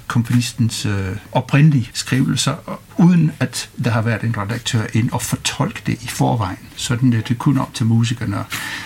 komponistens 0.08 0.86
øh, 0.86 1.16
oprindelige 1.32 1.90
skrivelser, 1.94 2.80
uden 2.98 3.32
at 3.40 3.70
der 3.84 3.92
har 3.92 4.02
været 4.02 4.22
en 4.22 4.38
redaktør 4.38 4.82
ind 4.94 5.10
og 5.12 5.22
fortolke 5.22 5.82
det 5.86 6.04
i 6.04 6.08
forvejen. 6.08 6.58
Sådan 6.76 7.12
det 7.12 7.32
er 7.32 7.36
kun 7.36 7.58
op 7.58 7.74
til 7.74 7.86
musikerne. 7.86 8.38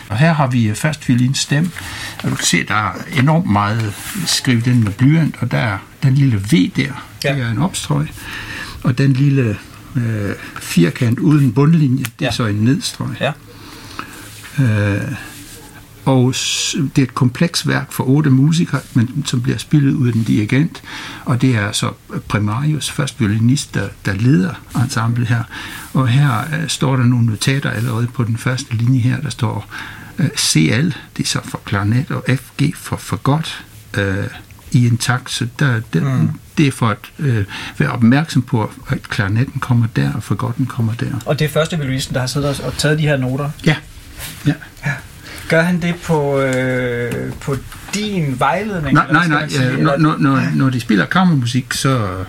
Og 0.09 0.17
her 0.17 0.33
har 0.33 0.47
vi 0.47 0.73
fast 0.73 1.09
violin 1.09 1.33
stemme, 1.33 1.71
og 2.23 2.29
du 2.29 2.35
kan 2.35 2.45
se, 2.45 2.63
der 2.63 2.75
er 2.75 2.91
enormt 3.19 3.49
meget 3.49 3.93
skrevet 4.25 4.67
ind 4.67 4.83
med 4.83 4.91
blyant, 4.91 5.35
og 5.39 5.51
der 5.51 5.57
er 5.57 5.77
den 6.03 6.15
lille 6.15 6.37
V 6.37 6.71
der, 6.75 7.05
ja. 7.23 7.35
det 7.35 7.43
er 7.43 7.51
en 7.51 7.57
opstrøg, 7.57 8.07
og 8.83 8.97
den 8.97 9.13
lille 9.13 9.57
øh, 9.95 10.35
firkant 10.59 11.19
uden 11.19 11.53
bundlinje, 11.53 12.03
det 12.03 12.21
ja. 12.21 12.27
er 12.27 12.31
så 12.31 12.45
en 12.45 12.55
nedstrøg. 12.55 13.09
Ja. 13.19 13.31
Øh, 14.59 15.11
og 16.05 16.33
det 16.95 16.97
er 16.97 17.03
et 17.03 17.15
kompleks 17.15 17.67
værk 17.67 17.91
for 17.91 18.03
otte 18.03 18.29
musikere, 18.29 18.81
men 18.93 19.23
som 19.25 19.41
bliver 19.41 19.57
spillet 19.57 19.93
ud 19.93 20.07
af 20.07 20.13
en 20.13 20.23
dirigent, 20.23 20.81
og 21.25 21.41
det 21.41 21.55
er 21.55 21.71
så 21.71 21.91
Primarius, 22.27 22.91
først 22.91 23.19
violinist, 23.19 23.73
der, 23.73 23.87
der 24.05 24.13
leder 24.13 24.53
ensemblet 24.75 25.27
her. 25.27 25.43
Og 25.93 26.07
her 26.07 26.43
uh, 26.61 26.67
står 26.67 26.95
der 26.95 27.03
nogle 27.03 27.25
notater 27.25 27.69
allerede 27.69 28.07
på 28.07 28.23
den 28.23 28.37
første 28.37 28.75
linje 28.75 28.99
her, 28.99 29.21
der 29.21 29.29
står 29.29 29.67
øh, 30.19 30.29
CL, 30.37 30.87
det 31.17 31.23
er 31.23 31.27
så 31.27 31.39
for 31.43 31.61
klarnet, 31.65 32.11
og 32.11 32.23
FG 32.27 32.75
for 32.75 32.97
for 32.97 33.15
godt 33.15 33.65
uh, 33.97 34.03
i 34.71 34.87
en 34.87 34.97
takt, 34.97 35.31
så 35.31 35.47
der, 35.59 35.81
der, 35.93 36.15
mm. 36.15 36.29
det 36.57 36.67
er 36.67 36.71
for 36.71 36.87
at 36.87 37.11
uh, 37.19 37.43
være 37.77 37.91
opmærksom 37.91 38.41
på, 38.41 38.71
at 38.89 39.09
klarnetten 39.09 39.59
kommer 39.59 39.87
der, 39.95 40.13
og 40.13 40.23
for 40.23 40.53
den 40.57 40.65
kommer 40.65 40.93
der. 40.93 41.11
Og 41.25 41.39
det 41.39 41.45
er 41.45 41.49
første 41.49 41.77
violinisten, 41.77 42.13
der 42.13 42.19
har 42.19 42.27
siddet 42.27 42.59
og 42.59 42.73
taget 42.77 42.99
de 42.99 43.03
her 43.03 43.17
noter? 43.17 43.49
Ja. 43.65 43.75
ja. 44.47 44.53
Gør 45.49 45.61
han 45.61 45.81
det 45.81 45.95
på, 46.03 46.39
øh, 46.39 47.33
på 47.33 47.55
din 47.93 48.39
vejledning? 48.39 48.93
Nej, 48.93 49.11
nej, 49.11 49.27
nej. 49.27 49.47
Ja, 49.51 49.75
når, 49.77 49.97
når, 49.97 50.17
når, 50.17 50.41
når 50.55 50.69
de 50.69 50.79
spiller 50.79 51.05
kammermusik, 51.05 51.73
så, 51.73 52.23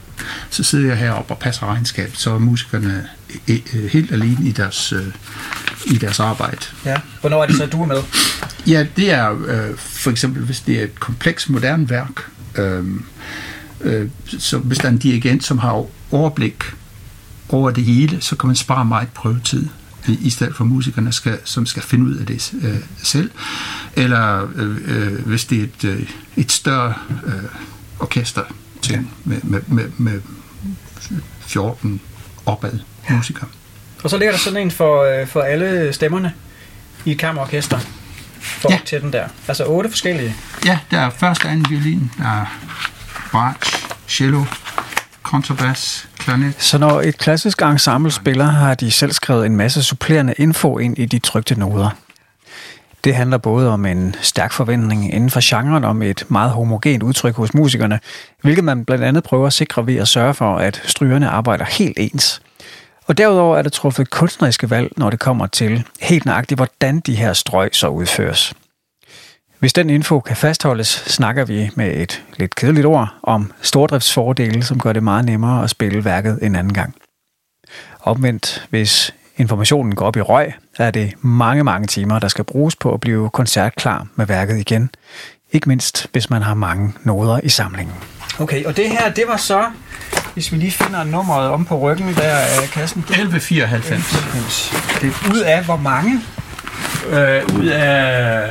så 0.51 0.63
sidder 0.65 0.89
jeg 0.89 0.97
heroppe 0.97 1.35
og 1.35 1.39
passer 1.39 1.67
regnskab, 1.67 2.11
så 2.15 2.31
er 2.31 2.39
musikerne 2.39 3.07
helt 3.93 4.13
alene 4.13 4.49
i 4.49 4.53
deres, 4.53 4.93
øh, 4.93 5.07
i 5.87 5.95
deres 5.95 6.21
arbejde. 6.21 6.59
Ja. 6.85 6.97
Hvornår 7.21 7.43
er 7.43 7.47
det 7.47 7.57
så, 7.57 7.67
du 7.67 7.83
er 7.83 7.87
med? 7.87 8.03
Ja, 8.67 8.87
det 8.97 9.13
er 9.13 9.31
øh, 9.47 9.77
for 9.77 10.11
eksempel, 10.11 10.43
hvis 10.45 10.61
det 10.61 10.79
er 10.79 10.85
et 10.85 11.01
kompleks, 11.01 11.49
moderne 11.49 11.91
værk, 11.91 12.31
øh, 12.59 12.85
øh, 13.81 14.09
så 14.39 14.59
hvis 14.59 14.79
der 14.79 14.85
er 14.85 14.93
en 14.93 14.99
dirigent, 14.99 15.45
som 15.45 15.59
har 15.59 15.85
overblik 16.11 16.65
over 17.49 17.71
det 17.71 17.85
hele, 17.85 18.21
så 18.21 18.37
kan 18.37 18.47
man 18.47 18.57
spare 18.57 18.85
meget 18.85 19.09
prøvetid 19.09 19.69
i 20.09 20.31
stedet 20.31 20.57
for 20.57 20.65
musikerne, 20.65 21.12
skal, 21.12 21.38
som 21.45 21.67
skal 21.67 21.83
finde 21.83 22.05
ud 22.05 22.17
af 22.17 22.26
det 22.26 22.53
øh, 22.62 22.76
selv. 23.03 23.31
Eller 23.97 24.49
øh, 24.55 24.76
øh, 24.85 25.26
hvis 25.26 25.45
det 25.45 25.59
er 25.59 25.62
et, 25.62 25.85
øh, 25.85 26.09
et 26.37 26.53
større 26.53 26.95
øh, 27.26 27.33
orkester 28.00 28.43
til, 28.83 28.93
ja. 28.93 29.00
med, 29.25 29.41
med, 29.43 29.61
med, 29.67 29.91
med 29.99 30.21
14 31.41 32.00
opad 32.47 32.79
musikere. 33.11 33.49
Og 34.05 34.11
så 34.11 34.17
ligger 34.17 34.33
der 34.33 34.38
sådan 34.38 34.62
en 34.62 34.71
for, 34.71 35.03
øh, 35.03 35.26
for 35.26 35.41
alle 35.41 35.93
stemmerne 35.93 36.33
i 37.05 37.11
et 37.11 37.19
kammerorkester 37.19 37.79
for 38.41 38.73
ja. 38.73 38.79
til 38.85 39.00
den 39.00 39.12
der. 39.12 39.29
Altså 39.49 39.65
otte 39.65 39.91
forskellige. 39.91 40.35
Ja, 40.65 40.79
der 40.91 41.00
er 41.00 41.11
første 41.11 41.49
anden 41.49 41.67
violin, 41.71 42.11
der 42.19 42.25
er 42.25 42.47
bratsch, 43.31 43.88
cello, 44.09 44.45
kontrabas, 45.23 46.09
klarnet. 46.26 46.54
Så 46.59 46.78
når 46.78 47.00
et 47.00 47.18
klassisk 47.18 47.62
ensemble 47.62 48.11
spiller, 48.11 48.45
har 48.45 48.75
de 48.75 48.90
selv 48.90 49.12
skrevet 49.12 49.47
en 49.47 49.56
masse 49.56 49.83
supplerende 49.83 50.35
info 50.38 50.78
ind 50.78 50.99
i 50.99 51.04
de 51.04 51.18
trygte 51.18 51.59
noder. 51.59 51.90
Det 53.04 53.14
handler 53.14 53.38
både 53.38 53.71
om 53.71 53.87
en 53.87 54.14
stærk 54.21 54.52
forventning 54.52 55.14
inden 55.14 55.30
for 55.30 55.40
genren 55.42 55.85
om 55.85 56.02
et 56.02 56.25
meget 56.28 56.50
homogent 56.50 57.02
udtryk 57.02 57.37
hos 57.37 57.54
musikerne, 57.54 58.00
hvilket 58.42 58.64
man 58.64 58.85
blandt 58.85 59.04
andet 59.04 59.25
prøver 59.25 59.47
at 59.47 59.52
sikre 59.52 59.87
ved 59.87 59.97
at 59.97 60.09
sørge 60.09 60.35
for, 60.35 60.56
at 60.56 60.83
strygerne 60.85 61.28
arbejder 61.28 61.64
helt 61.64 61.99
ens. 61.99 62.42
Og 63.06 63.18
derudover 63.18 63.56
er 63.56 63.62
der 63.62 63.71
truffet 63.71 64.11
kunstneriske 64.11 64.71
valg, 64.71 64.92
når 64.97 65.11
det 65.11 65.21
kommer 65.21 65.47
til 65.47 65.85
helt 66.00 66.25
nøjagtigt, 66.25 66.59
hvordan 66.59 67.00
de 67.00 67.14
her 67.14 67.33
strøg 67.33 67.71
så 67.73 67.88
udføres. 67.88 68.54
Hvis 69.59 69.73
den 69.73 69.91
info 69.91 70.21
kan 70.21 70.37
fastholdes, 70.37 70.89
snakker 70.89 71.45
vi 71.45 71.71
med 71.75 71.97
et 71.97 72.23
lidt 72.37 72.55
kedeligt 72.55 72.87
ord 72.87 73.15
om 73.23 73.53
stordriftsfordele, 73.63 74.63
som 74.63 74.81
gør 74.81 74.93
det 74.93 75.03
meget 75.03 75.25
nemmere 75.25 75.65
at 75.65 75.71
spille 75.71 76.05
værket 76.05 76.39
en 76.43 76.57
anden 76.57 76.75
gang. 76.75 76.95
Omvendt, 78.01 78.67
hvis 78.71 79.15
informationen 79.37 79.95
går 79.95 80.07
op 80.07 80.17
i 80.17 80.21
røg, 80.21 80.53
er 80.79 80.91
det 80.91 81.13
mange, 81.21 81.65
mange 81.65 81.87
timer, 81.87 82.19
der 82.19 82.29
skal 82.29 82.45
bruges 82.45 82.77
på 82.77 82.95
at 82.95 83.01
blive 83.01 83.31
koncertklar 83.31 84.07
med 84.15 84.27
værket 84.27 84.59
igen. 84.59 84.91
Ikke 85.53 85.69
mindst, 85.69 86.07
hvis 86.13 86.31
man 86.31 86.43
har 86.43 86.55
mange 86.55 86.93
noder 87.05 87.41
i 87.43 87.49
samlingen. 87.49 87.95
Okay, 88.39 88.65
og 88.65 88.77
det 88.77 88.91
her, 88.91 89.13
det 89.13 89.25
var 89.29 89.37
så, 89.37 89.65
hvis 90.35 90.53
vi 90.53 90.57
lige 90.57 90.73
finder 90.73 91.05
nummeret 91.05 91.49
om 91.49 91.65
på 91.65 91.79
ryggen 91.79 92.15
der 92.15 92.37
af 92.37 92.69
kassen. 92.73 93.01
1194. 93.01 94.73
Det 95.01 95.09
er 95.09 95.33
ud 95.35 95.41
af 95.41 95.65
hvor 95.65 95.77
mange? 95.77 96.21
Øh, 97.11 97.43
ud 97.59 97.67
af 97.67 98.49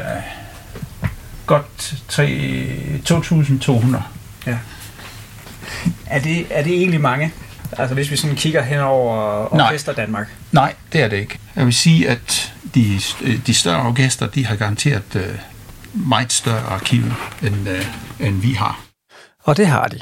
godt 1.45 1.93
2.200. 2.09 3.97
Ja. 4.47 4.57
Er 6.05 6.19
det, 6.19 6.47
er 6.49 6.63
det 6.63 6.73
egentlig 6.73 7.01
mange? 7.01 7.33
Altså 7.77 7.93
hvis 7.93 8.11
vi 8.11 8.15
sådan 8.15 8.35
kigger 8.35 8.61
hen 8.61 8.79
over 8.79 9.15
Orkester 9.53 9.91
Nej. 9.91 10.05
Danmark? 10.05 10.27
Nej, 10.51 10.73
det 10.93 11.01
er 11.01 11.07
det 11.07 11.17
ikke. 11.17 11.39
Jeg 11.55 11.65
vil 11.65 11.73
sige, 11.73 12.09
at 12.09 12.53
de, 12.75 12.99
de 13.47 13.53
større 13.53 13.87
orkester, 13.87 14.27
de 14.27 14.45
har 14.45 14.55
garanteret 14.55 15.15
uh, 15.15 15.21
meget 16.07 16.33
større 16.33 16.61
arkiv, 16.61 17.03
end, 17.41 17.69
uh, 17.69 18.27
end 18.27 18.41
vi 18.41 18.53
har. 18.53 18.81
Og 19.43 19.57
det 19.57 19.67
har 19.67 19.87
de. 19.87 19.99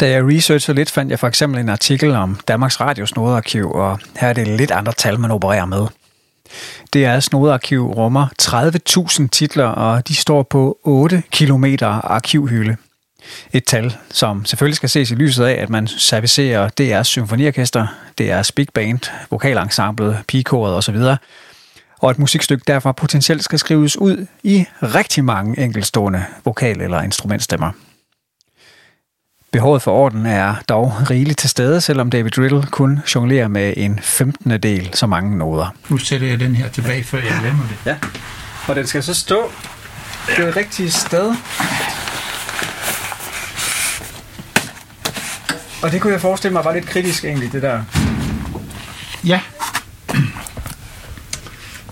Da 0.00 0.10
jeg 0.10 0.24
researchede 0.24 0.76
lidt, 0.76 0.90
fandt 0.90 1.10
jeg 1.10 1.18
for 1.18 1.28
eksempel 1.28 1.60
en 1.60 1.68
artikel 1.68 2.14
om 2.14 2.40
Danmarks 2.48 2.80
Radios 2.80 3.16
nodearkiv, 3.16 3.70
og 3.70 4.00
her 4.16 4.28
er 4.28 4.32
det 4.32 4.48
lidt 4.48 4.70
andre 4.70 4.92
tal, 4.92 5.20
man 5.20 5.30
opererer 5.30 5.64
med. 5.64 5.86
DR's 6.96 7.28
nodearkiv 7.32 7.86
rummer 7.86 8.26
30.000 8.42 9.28
titler, 9.32 9.64
og 9.64 10.08
de 10.08 10.14
står 10.14 10.42
på 10.42 10.78
8 10.84 11.22
km 11.30 11.64
arkivhylde. 11.82 12.76
Et 13.52 13.64
tal, 13.64 13.96
som 14.10 14.44
selvfølgelig 14.44 14.76
skal 14.76 14.88
ses 14.88 15.10
i 15.10 15.14
lyset 15.14 15.44
af, 15.44 15.62
at 15.62 15.70
man 15.70 15.86
servicerer 15.86 16.68
DR's 16.80 17.02
symfoniorkester, 17.02 17.86
DR's 18.20 18.50
big 18.56 18.66
band, 18.74 19.00
vokalensemblet, 19.30 20.18
pigekoret 20.28 20.74
osv., 20.74 20.96
og 21.98 22.10
et 22.10 22.18
musikstykke 22.18 22.64
derfor 22.66 22.92
potentielt 22.92 23.44
skal 23.44 23.58
skrives 23.58 23.96
ud 23.96 24.26
i 24.42 24.64
rigtig 24.82 25.24
mange 25.24 25.64
enkelstående 25.64 26.24
vokal- 26.44 26.80
eller 26.80 27.02
instrumentstemmer. 27.02 27.72
Behovet 29.52 29.82
for 29.82 29.92
orden 29.92 30.26
er 30.26 30.54
dog 30.68 31.10
rigeligt 31.10 31.38
til 31.38 31.50
stede, 31.50 31.80
selvom 31.80 32.10
David 32.10 32.38
Riddle 32.38 32.62
kun 32.70 33.00
jonglerer 33.14 33.48
med 33.48 33.74
en 33.76 33.98
15. 34.02 34.62
del 34.62 34.90
så 34.94 35.06
mange 35.06 35.38
noder. 35.38 35.74
Nu 35.88 35.98
sætter 35.98 36.26
jeg 36.26 36.40
den 36.40 36.56
her 36.56 36.68
tilbage, 36.68 37.04
før 37.04 37.18
jeg 37.18 37.38
glemmer 37.40 37.64
det. 37.68 37.76
Ja, 37.86 37.96
og 38.66 38.76
den 38.76 38.86
skal 38.86 39.02
så 39.02 39.14
stå 39.14 39.52
det 40.36 40.56
rigtige 40.56 40.90
sted. 40.90 41.34
Og 45.82 45.92
det 45.92 46.00
kunne 46.00 46.12
jeg 46.12 46.20
forestille 46.20 46.52
mig 46.52 46.64
var 46.64 46.74
lidt 46.74 46.86
kritisk 46.86 47.24
egentlig, 47.24 47.52
det 47.52 47.62
der. 47.62 47.82
Ja. 49.24 49.40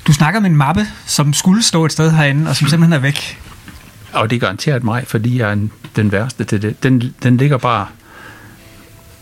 Du 0.06 0.12
snakker 0.12 0.40
om 0.40 0.46
en 0.46 0.56
mappe, 0.56 0.86
som 1.06 1.32
skulle 1.32 1.62
stå 1.62 1.84
et 1.84 1.92
sted 1.92 2.10
herinde, 2.10 2.50
og 2.50 2.56
som 2.56 2.68
simpelthen 2.68 2.92
er 2.92 2.98
væk. 2.98 3.40
Og 4.12 4.30
det 4.30 4.36
er 4.36 4.40
garanteret 4.40 4.84
mig, 4.84 5.04
fordi 5.06 5.38
jeg 5.38 5.48
er 5.48 5.52
en, 5.52 5.72
den 5.96 6.12
værste 6.12 6.44
til 6.44 6.62
det. 6.62 6.82
Den, 6.82 7.14
den 7.22 7.36
ligger 7.36 7.58
bare 7.58 7.88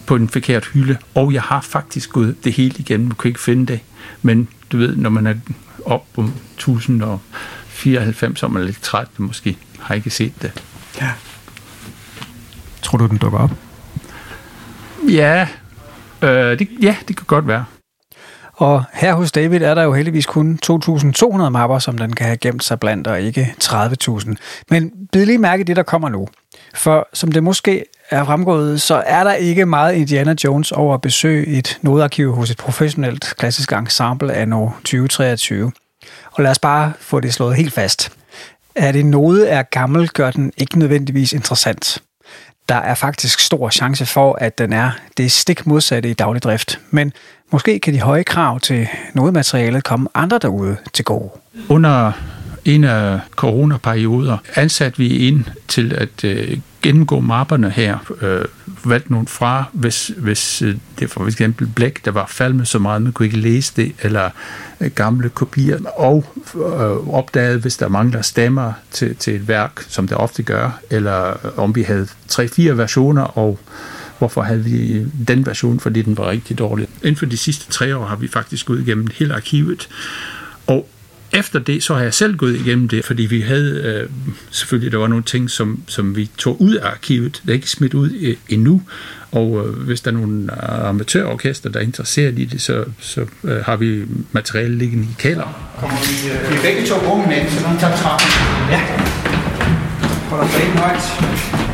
på 0.06 0.16
en 0.16 0.28
forkert 0.28 0.66
hylde, 0.66 0.96
og 1.14 1.32
jeg 1.32 1.42
har 1.42 1.60
faktisk 1.60 2.10
gået 2.10 2.44
det 2.44 2.52
hele 2.52 2.74
igennem, 2.78 3.10
og 3.10 3.18
kan 3.18 3.28
ikke 3.28 3.40
finde 3.40 3.66
det. 3.66 3.80
Men 4.22 4.48
du 4.72 4.78
ved, 4.78 4.96
når 4.96 5.10
man 5.10 5.26
er 5.26 5.34
op 5.84 6.06
på 6.14 6.22
1094, 6.22 8.38
så 8.38 8.46
er 8.46 8.50
man 8.50 8.64
lidt 8.64 8.82
træt, 8.82 9.08
måske 9.16 9.56
har 9.80 9.94
ikke 9.94 10.10
set 10.10 10.42
det. 10.42 10.62
Ja. 11.00 11.10
Tror 12.82 12.98
du, 12.98 13.06
den 13.06 13.18
dukker 13.18 13.38
op? 13.38 13.50
Ja, 15.08 15.48
øh, 16.22 16.58
det, 16.58 16.68
ja, 16.82 16.96
det 17.08 17.16
kan 17.16 17.26
godt 17.26 17.46
være. 17.46 17.64
Og 18.62 18.84
her 18.92 19.14
hos 19.14 19.32
David 19.32 19.62
er 19.62 19.74
der 19.74 19.82
jo 19.82 19.92
heldigvis 19.92 20.26
kun 20.26 20.58
2.200 20.66 21.48
mapper, 21.48 21.78
som 21.78 21.98
den 21.98 22.12
kan 22.12 22.26
have 22.26 22.36
gemt 22.36 22.64
sig 22.64 22.80
blandt, 22.80 23.06
og 23.06 23.20
ikke 23.20 23.54
30.000. 23.64 24.34
Men 24.70 24.92
bid 25.12 25.26
lige 25.26 25.38
mærke 25.38 25.64
det, 25.64 25.76
der 25.76 25.82
kommer 25.82 26.08
nu. 26.08 26.28
For 26.74 27.08
som 27.12 27.32
det 27.32 27.42
måske 27.42 27.84
er 28.10 28.24
fremgået, 28.24 28.80
så 28.80 29.02
er 29.06 29.24
der 29.24 29.32
ikke 29.32 29.66
meget 29.66 29.94
Indiana 29.94 30.34
Jones 30.44 30.72
over 30.72 30.94
at 30.94 31.00
besøge 31.00 31.46
et 31.46 31.78
nodearkiv 31.82 32.34
hos 32.34 32.50
et 32.50 32.56
professionelt 32.56 33.34
klassisk 33.38 33.72
ensemble 33.72 34.32
af 34.32 34.46
2023. 34.46 35.72
Og 36.32 36.42
lad 36.42 36.50
os 36.50 36.58
bare 36.58 36.92
få 37.00 37.20
det 37.20 37.34
slået 37.34 37.56
helt 37.56 37.72
fast. 37.72 38.12
At 38.74 38.96
en 38.96 39.10
node 39.10 39.48
er 39.48 39.62
gammel, 39.62 40.08
gør 40.08 40.30
den 40.30 40.52
ikke 40.56 40.78
nødvendigvis 40.78 41.32
interessant. 41.32 42.02
Der 42.68 42.74
er 42.74 42.94
faktisk 42.94 43.40
stor 43.40 43.70
chance 43.70 44.06
for, 44.06 44.34
at 44.40 44.58
den 44.58 44.72
er 44.72 44.90
det 45.16 45.32
stik 45.32 45.66
modsatte 45.66 46.10
i 46.10 46.12
daglig 46.12 46.42
drift. 46.42 46.80
Men 46.90 47.12
måske 47.52 47.78
kan 47.78 47.94
de 47.94 48.00
høje 48.00 48.24
krav 48.24 48.60
til 48.60 48.88
nodematerialet 49.14 49.84
komme 49.84 50.08
andre 50.14 50.38
derude 50.38 50.76
til 50.92 51.04
gode. 51.04 51.30
Under 51.68 52.12
en 52.64 52.84
af 52.84 53.20
coronaperioder 53.30 54.38
ansatte 54.54 54.98
vi 54.98 55.28
ind 55.28 55.44
til 55.68 55.94
at 55.94 56.24
øh, 56.24 56.58
gennemgå 56.82 57.20
mapperne 57.20 57.70
her, 57.70 57.98
øh, 58.20 58.44
valgt 58.84 59.10
nogle 59.10 59.26
fra, 59.26 59.64
hvis, 59.72 60.12
hvis 60.16 60.62
øh, 60.62 60.76
det 60.98 61.10
for 61.10 61.26
eksempel 61.26 61.66
blæk, 61.66 62.04
der 62.04 62.10
var 62.10 62.26
falmet 62.26 62.68
så 62.68 62.78
meget, 62.78 63.02
man 63.02 63.12
kunne 63.12 63.26
ikke 63.26 63.38
læse 63.38 63.72
det, 63.76 63.92
eller 64.02 64.30
øh, 64.80 64.90
gamle 64.90 65.28
kopier, 65.28 65.78
og 65.96 66.24
øh, 66.54 67.14
opdagede, 67.14 67.58
hvis 67.58 67.76
der 67.76 67.88
mangler 67.88 68.22
stemmer 68.22 68.72
til, 68.90 69.16
til 69.16 69.34
et 69.34 69.48
værk, 69.48 69.84
som 69.88 70.08
det 70.08 70.16
ofte 70.16 70.42
gør, 70.42 70.80
eller 70.90 71.46
øh, 71.46 71.58
om 71.58 71.74
vi 71.74 71.82
havde 71.82 72.06
tre-fire 72.28 72.78
versioner, 72.78 73.22
og 73.22 73.58
hvorfor 74.18 74.42
havde 74.42 74.64
vi 74.64 75.06
den 75.28 75.46
version, 75.46 75.80
fordi 75.80 76.02
den 76.02 76.16
var 76.16 76.30
rigtig 76.30 76.58
dårlig. 76.58 76.88
Inden 77.02 77.16
for 77.16 77.26
de 77.26 77.36
sidste 77.36 77.70
tre 77.70 77.96
år 77.96 78.04
har 78.04 78.16
vi 78.16 78.28
faktisk 78.28 78.66
gået 78.66 78.80
igennem 78.80 79.06
hele 79.14 79.34
arkivet, 79.34 79.88
og 80.66 80.88
efter 81.34 81.58
det, 81.58 81.82
så 81.82 81.94
har 81.94 82.02
jeg 82.02 82.14
selv 82.14 82.36
gået 82.36 82.56
igennem 82.56 82.88
det, 82.88 83.04
fordi 83.04 83.22
vi 83.22 83.40
havde 83.40 83.82
øh, 83.84 84.10
selvfølgelig, 84.50 84.92
der 84.92 84.98
var 84.98 85.06
nogle 85.06 85.24
ting, 85.24 85.50
som, 85.50 85.82
som 85.86 86.16
vi 86.16 86.30
tog 86.38 86.62
ud 86.62 86.74
af 86.74 86.90
arkivet, 86.90 87.42
der 87.46 87.52
er 87.52 87.54
ikke 87.54 87.70
smidt 87.70 87.94
ud 87.94 88.10
øh, 88.20 88.36
endnu, 88.48 88.82
og 89.32 89.66
øh, 89.66 89.74
hvis 89.74 90.00
der 90.00 90.10
er 90.10 90.14
nogle 90.14 90.60
amatørorkester, 90.88 91.70
der 91.70 91.78
er 91.80 91.84
interesseret 91.84 92.38
i 92.38 92.44
det, 92.44 92.60
så, 92.60 92.84
så 93.00 93.26
øh, 93.44 93.64
har 93.64 93.76
vi 93.76 94.04
materiale 94.32 94.78
liggende 94.78 95.04
i 95.04 95.14
kælderen. 95.18 95.54
Kommer 95.78 95.96
vi, 95.96 96.30
øh, 96.30 96.50
vi 96.50 96.56
er 96.56 96.62
begge 96.62 96.86
to 96.88 97.12
unge 97.12 97.28
mænd, 97.28 97.48
så 97.50 97.62
nogen 97.62 97.78
tager 97.78 97.96
trappen. 97.96 98.28
Ja. 98.70 98.80
Holder 100.30 100.48
banen 100.58 100.78
højt. 100.78 101.71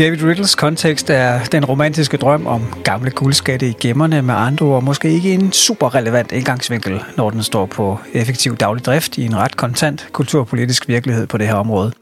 David 0.00 0.22
Riddles 0.22 0.54
kontekst 0.54 1.10
er 1.10 1.44
den 1.44 1.64
romantiske 1.64 2.16
drøm 2.16 2.46
om 2.46 2.74
gamle 2.84 3.10
guldskatte 3.10 3.68
i 3.68 3.72
gemmerne 3.80 4.22
med 4.22 4.34
andre 4.34 4.66
ord 4.66 4.82
måske 4.82 5.10
ikke 5.10 5.34
en 5.34 5.52
super 5.52 5.94
relevant 5.94 6.32
indgangsvinkel, 6.32 7.00
når 7.16 7.30
den 7.30 7.42
står 7.42 7.66
på 7.66 8.00
effektiv 8.12 8.56
daglig 8.56 8.84
drift 8.84 9.18
i 9.18 9.24
en 9.24 9.36
ret 9.36 9.56
kontant 9.56 10.08
kulturpolitisk 10.12 10.88
virkelighed 10.88 11.26
på 11.26 11.38
det 11.38 11.46
her 11.46 11.54
område. 11.54 11.92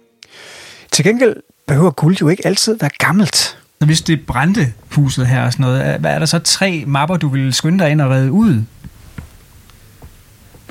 Til 0.92 1.04
gengæld 1.04 1.36
behøver 1.66 1.90
guld 1.90 2.16
jo 2.16 2.28
ikke 2.28 2.46
altid 2.46 2.76
være 2.80 2.90
gammelt. 2.98 3.58
Hvis 3.78 4.02
det 4.02 4.26
brændte 4.26 4.72
huset 4.90 5.26
her 5.26 5.44
og 5.44 5.52
sådan 5.52 5.64
noget, 5.64 6.00
hvad 6.00 6.10
er 6.10 6.18
der 6.18 6.26
så 6.26 6.38
tre 6.38 6.84
mapper, 6.86 7.16
du 7.16 7.28
vil 7.28 7.54
skynde 7.54 7.78
dig 7.78 7.90
ind 7.90 8.00
og 8.00 8.10
redde 8.10 8.32
ud? 8.32 8.62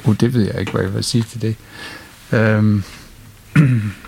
Uh, 0.04 0.16
det 0.20 0.34
ved 0.34 0.46
jeg 0.46 0.60
ikke, 0.60 0.72
hvad 0.72 0.82
jeg 0.82 0.94
vil 0.94 1.04
sige 1.04 1.24
til 1.24 1.42
det. 1.42 1.56
Um 2.60 2.84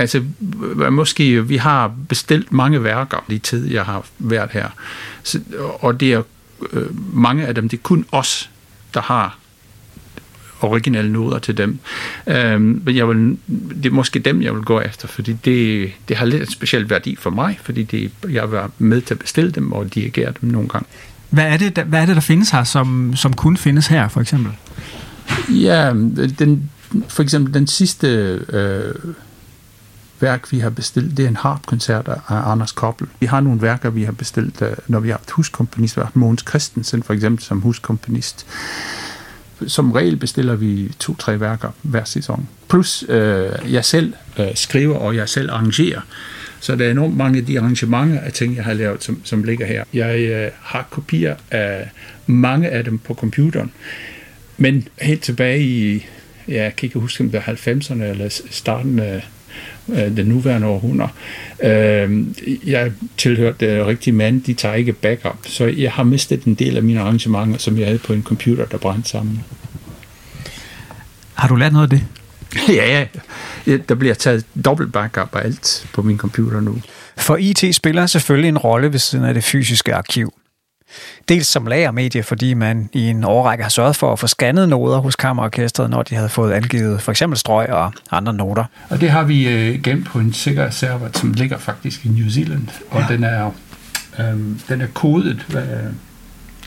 Altså, 0.00 0.22
måske, 0.90 1.48
vi 1.48 1.56
har 1.56 1.92
bestilt 2.08 2.52
mange 2.52 2.84
værker 2.84 3.24
i 3.28 3.38
tid, 3.38 3.70
jeg 3.70 3.84
har 3.84 4.06
været 4.18 4.50
her. 4.52 4.68
Så, 5.22 5.40
og 5.80 6.00
det 6.00 6.12
er 6.12 6.22
øh, 6.72 7.16
mange 7.16 7.46
af 7.46 7.54
dem, 7.54 7.68
det 7.68 7.76
er 7.76 7.82
kun 7.82 8.06
os, 8.12 8.50
der 8.94 9.00
har 9.00 9.38
originale 10.62 11.12
noder 11.12 11.38
til 11.38 11.56
dem. 11.56 11.78
Øhm, 12.26 12.82
men 12.84 12.96
jeg 12.96 13.08
vil, 13.08 13.36
det 13.82 13.86
er 13.86 13.90
måske 13.90 14.18
dem, 14.18 14.42
jeg 14.42 14.54
vil 14.54 14.62
gå 14.62 14.80
efter, 14.80 15.08
fordi 15.08 15.32
det, 15.32 15.90
det 16.08 16.16
har 16.16 16.26
lidt 16.26 16.42
en 16.42 16.50
speciel 16.50 16.90
værdi 16.90 17.16
for 17.16 17.30
mig, 17.30 17.58
fordi 17.62 17.82
det, 17.82 18.10
jeg 18.30 18.52
var 18.52 18.70
med 18.78 19.00
til 19.00 19.14
at 19.14 19.18
bestille 19.18 19.50
dem 19.50 19.72
og 19.72 19.94
dirigere 19.94 20.32
dem 20.40 20.48
nogle 20.48 20.68
gange. 20.68 20.86
Hvad 21.30 21.44
er 21.44 21.56
det, 21.56 21.76
der, 21.76 21.84
hvad 21.84 22.02
er 22.02 22.06
det, 22.06 22.14
der 22.14 22.22
findes 22.22 22.50
her, 22.50 22.64
som, 22.64 23.16
som 23.16 23.32
kun 23.32 23.56
findes 23.56 23.86
her, 23.86 24.08
for 24.08 24.20
eksempel? 24.20 24.52
Ja, 25.48 25.92
den, 26.38 26.70
for 27.08 27.22
eksempel 27.22 27.54
den 27.54 27.66
sidste 27.66 28.08
øh, 28.52 28.94
værk, 30.22 30.52
vi 30.52 30.58
har 30.58 30.70
bestilt, 30.70 31.16
det 31.16 31.24
er 31.24 31.28
en 31.28 31.36
harpkoncert 31.36 32.08
af 32.08 32.20
Anders 32.28 32.72
Koppel. 32.72 33.08
Vi 33.20 33.26
har 33.26 33.40
nogle 33.40 33.62
værker, 33.62 33.90
vi 33.90 34.02
har 34.02 34.12
bestilt, 34.12 34.62
øh, 34.62 34.72
når 34.86 35.00
vi 35.00 35.08
har 35.08 35.16
haft 35.16 35.30
huskomponist. 35.30 35.96
Vi 35.96 36.00
har 36.00 36.04
haft 36.04 36.16
Måns 36.16 36.44
Christensen 36.48 37.02
for 37.02 37.14
eksempel 37.14 37.44
som 37.44 37.60
huskomponist. 37.60 38.46
Som 39.66 39.92
regel 39.92 40.16
bestiller 40.16 40.54
vi 40.54 40.92
to-tre 40.98 41.40
værker 41.40 41.70
hver 41.82 42.04
sæson. 42.04 42.48
Plus 42.68 43.04
øh, 43.08 43.72
jeg 43.72 43.84
selv 43.84 44.14
øh, 44.38 44.46
skriver, 44.54 44.96
og 44.96 45.16
jeg 45.16 45.28
selv 45.28 45.50
arrangerer. 45.50 46.00
Så 46.60 46.76
der 46.76 46.86
er 46.86 46.90
enormt 46.90 47.16
mange 47.16 47.38
af 47.38 47.46
de 47.46 47.60
arrangementer 47.60 48.20
af 48.20 48.32
ting, 48.32 48.56
jeg 48.56 48.64
har 48.64 48.72
lavet, 48.72 49.04
som, 49.04 49.20
som 49.24 49.44
ligger 49.44 49.66
her. 49.66 49.84
Jeg 49.94 50.18
øh, 50.18 50.50
har 50.60 50.86
kopier 50.90 51.36
af 51.50 51.90
mange 52.26 52.68
af 52.68 52.84
dem 52.84 52.98
på 52.98 53.14
computeren. 53.14 53.72
Men 54.56 54.88
helt 55.02 55.22
tilbage 55.22 55.62
i, 55.62 56.06
ja, 56.48 56.62
jeg 56.62 56.76
kan 56.76 56.86
ikke 56.86 56.98
huske, 56.98 57.24
om 57.24 57.30
det 57.30 57.42
var 57.46 57.52
90'erne 57.52 58.02
eller 58.02 58.42
starten 58.50 58.98
af 58.98 59.28
øh, 59.92 60.16
den 60.16 60.26
nuværende 60.26 60.66
århundrede. 60.66 61.10
Øh, 61.62 62.24
jeg 62.66 62.92
tilhørte 63.16 63.86
rigtig 63.86 64.14
mand, 64.14 64.42
de 64.42 64.54
tager 64.54 64.74
ikke 64.74 64.92
backup, 64.92 65.38
så 65.44 65.64
jeg 65.66 65.92
har 65.92 66.02
mistet 66.02 66.44
en 66.44 66.54
del 66.54 66.76
af 66.76 66.82
mine 66.82 67.00
arrangementer, 67.00 67.58
som 67.58 67.78
jeg 67.78 67.86
havde 67.86 67.98
på 67.98 68.12
en 68.12 68.22
computer, 68.22 68.66
der 68.66 68.78
brændte 68.78 69.08
sammen. 69.08 69.44
Har 71.34 71.48
du 71.48 71.54
lært 71.54 71.72
noget 71.72 71.92
af 71.92 71.98
det? 71.98 72.06
ja, 72.76 73.06
ja. 73.66 73.76
Der 73.88 73.94
bliver 73.94 74.14
taget 74.14 74.44
dobbelt 74.64 74.92
backup 74.92 75.34
af 75.36 75.44
alt 75.44 75.88
på 75.92 76.02
min 76.02 76.18
computer 76.18 76.60
nu. 76.60 76.78
For 77.16 77.36
IT 77.36 77.74
spiller 77.74 78.06
selvfølgelig 78.06 78.48
en 78.48 78.58
rolle 78.58 78.92
ved 78.92 78.98
siden 78.98 79.24
af 79.24 79.34
det 79.34 79.44
fysiske 79.44 79.94
arkiv. 79.94 80.32
Dels 81.28 81.46
som 81.46 81.66
lagermedie, 81.66 82.22
fordi 82.22 82.54
man 82.54 82.90
i 82.92 83.08
en 83.08 83.24
årrække 83.24 83.64
har 83.64 83.68
sørget 83.68 83.96
for 83.96 84.12
at 84.12 84.18
få 84.18 84.26
scannet 84.26 84.68
noder 84.68 84.98
hos 84.98 85.16
kammerorkestret, 85.16 85.90
når 85.90 86.02
de 86.02 86.14
havde 86.14 86.28
fået 86.28 86.52
angivet 86.52 87.02
for 87.02 87.10
eksempel 87.10 87.38
strøg 87.38 87.68
og 87.68 87.92
andre 88.10 88.32
noter. 88.32 88.64
Og 88.88 89.00
det 89.00 89.10
har 89.10 89.22
vi 89.22 89.48
øh, 89.48 89.82
gemt 89.82 90.06
på 90.06 90.18
en 90.18 90.32
sikker 90.32 90.70
server, 90.70 91.08
som 91.14 91.32
ligger 91.32 91.58
faktisk 91.58 92.04
i 92.04 92.08
New 92.08 92.28
Zealand, 92.28 92.68
og 92.90 93.00
ja. 93.00 93.06
den 93.08 93.24
er 93.24 93.50
øh, 94.18 94.38
den 94.68 94.80
er 94.80 94.86
kodet. 94.94 95.46
Hvad, 95.48 95.62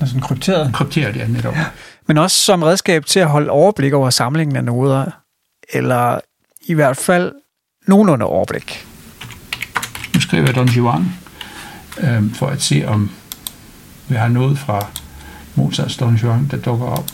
altså 0.02 0.16
krypteret? 0.22 0.74
Krypteret, 0.74 1.16
ja, 1.16 1.28
netop. 1.28 1.56
Ja. 1.56 1.66
Men 2.08 2.18
også 2.18 2.38
som 2.38 2.64
redskab 2.64 3.06
til 3.06 3.20
at 3.20 3.28
holde 3.28 3.50
overblik 3.50 3.94
over 3.94 4.10
samlingen 4.10 4.56
af 4.56 4.64
noder, 4.64 5.06
eller 5.74 6.20
i 6.66 6.74
hvert 6.74 6.98
fald 6.98 7.32
nogenlunde 7.88 8.26
overblik. 8.26 8.86
Nu 10.14 10.20
skriver 10.20 10.46
jeg 10.46 10.56
Don 10.56 10.68
Juan, 10.70 11.06
øh, 11.98 12.36
for 12.36 12.48
at 12.48 12.62
se 12.62 12.84
om 12.88 13.12
vi 14.08 14.16
har 14.16 14.28
noget 14.28 14.60
fra 14.60 14.88
Mozarts 15.56 15.98
Don 15.98 16.16
Juan, 16.16 16.48
der 16.52 16.58
dukker 16.58 16.86
op. 16.86 17.12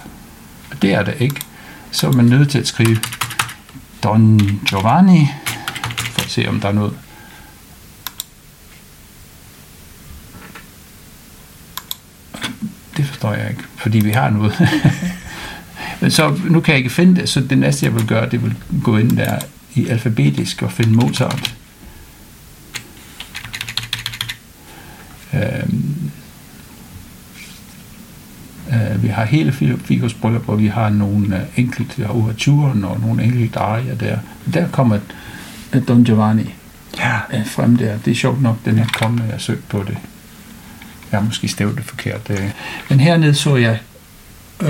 Og 0.71 0.82
det 0.82 0.93
er 0.93 1.04
der 1.04 1.12
ikke. 1.12 1.41
Så 1.91 2.08
er 2.08 2.12
man 2.12 2.25
nødt 2.25 2.49
til 2.49 2.60
at 2.60 2.67
skrive 2.67 2.97
Don 4.04 4.39
Giovanni, 4.69 5.28
for 6.12 6.21
at 6.21 6.30
se, 6.30 6.47
om 6.47 6.60
der 6.60 6.67
er 6.67 6.73
noget. 6.73 6.93
Det 12.97 13.06
forstår 13.06 13.34
jeg 13.34 13.49
ikke, 13.49 13.63
fordi 13.78 13.99
vi 13.99 14.12
har 14.12 14.30
noget. 14.30 14.54
Men 16.02 16.12
så 16.12 16.39
nu 16.49 16.60
kan 16.60 16.71
jeg 16.71 16.78
ikke 16.78 16.89
finde 16.89 17.21
det, 17.21 17.30
så 17.30 17.41
det 17.41 17.58
næste 17.58 17.86
jeg 17.86 17.95
vil 17.95 18.08
gøre, 18.08 18.30
det 18.30 18.43
vil 18.43 18.56
gå 18.84 18.97
ind 18.97 19.17
der 19.17 19.39
i 19.75 19.88
alfabetisk 19.88 20.62
og 20.62 20.71
finde 20.71 20.93
Mozart. 20.93 21.56
Øhm, 25.34 26.12
Uh, 28.69 29.04
vi 29.04 29.08
har 29.19 29.25
hele 29.25 29.77
Figos 29.84 30.13
bryllup, 30.13 30.45
hvor 30.45 30.55
vi 30.55 30.67
har 30.67 30.89
nogle 30.89 31.27
uh, 31.27 31.60
enkelte 31.60 32.08
overturen 32.08 32.84
og 32.84 32.99
nogle 32.99 33.23
enkelte 33.23 33.60
arier 33.60 33.95
der. 33.95 34.17
Der 34.53 34.67
kommer 34.67 34.99
uh, 35.75 35.88
Don 35.88 36.03
Giovanni 36.03 36.55
ja. 36.97 37.39
uh, 37.39 37.47
frem 37.47 37.75
der. 37.75 37.97
Det 38.05 38.12
er 38.12 38.15
sjovt 38.15 38.41
nok, 38.41 38.55
den 38.65 38.79
er 38.79 38.86
kommet, 38.99 39.23
jeg 39.32 39.41
søgte 39.41 39.63
på 39.69 39.84
det. 39.88 39.97
Jeg 41.12 41.19
har 41.19 41.25
måske 41.25 41.47
stævet 41.47 41.75
det 41.75 41.84
forkert. 41.84 42.32
Men 42.89 42.99
hernede 42.99 43.34
så 43.34 43.55
jeg, 43.55 43.79
uh, 44.62 44.67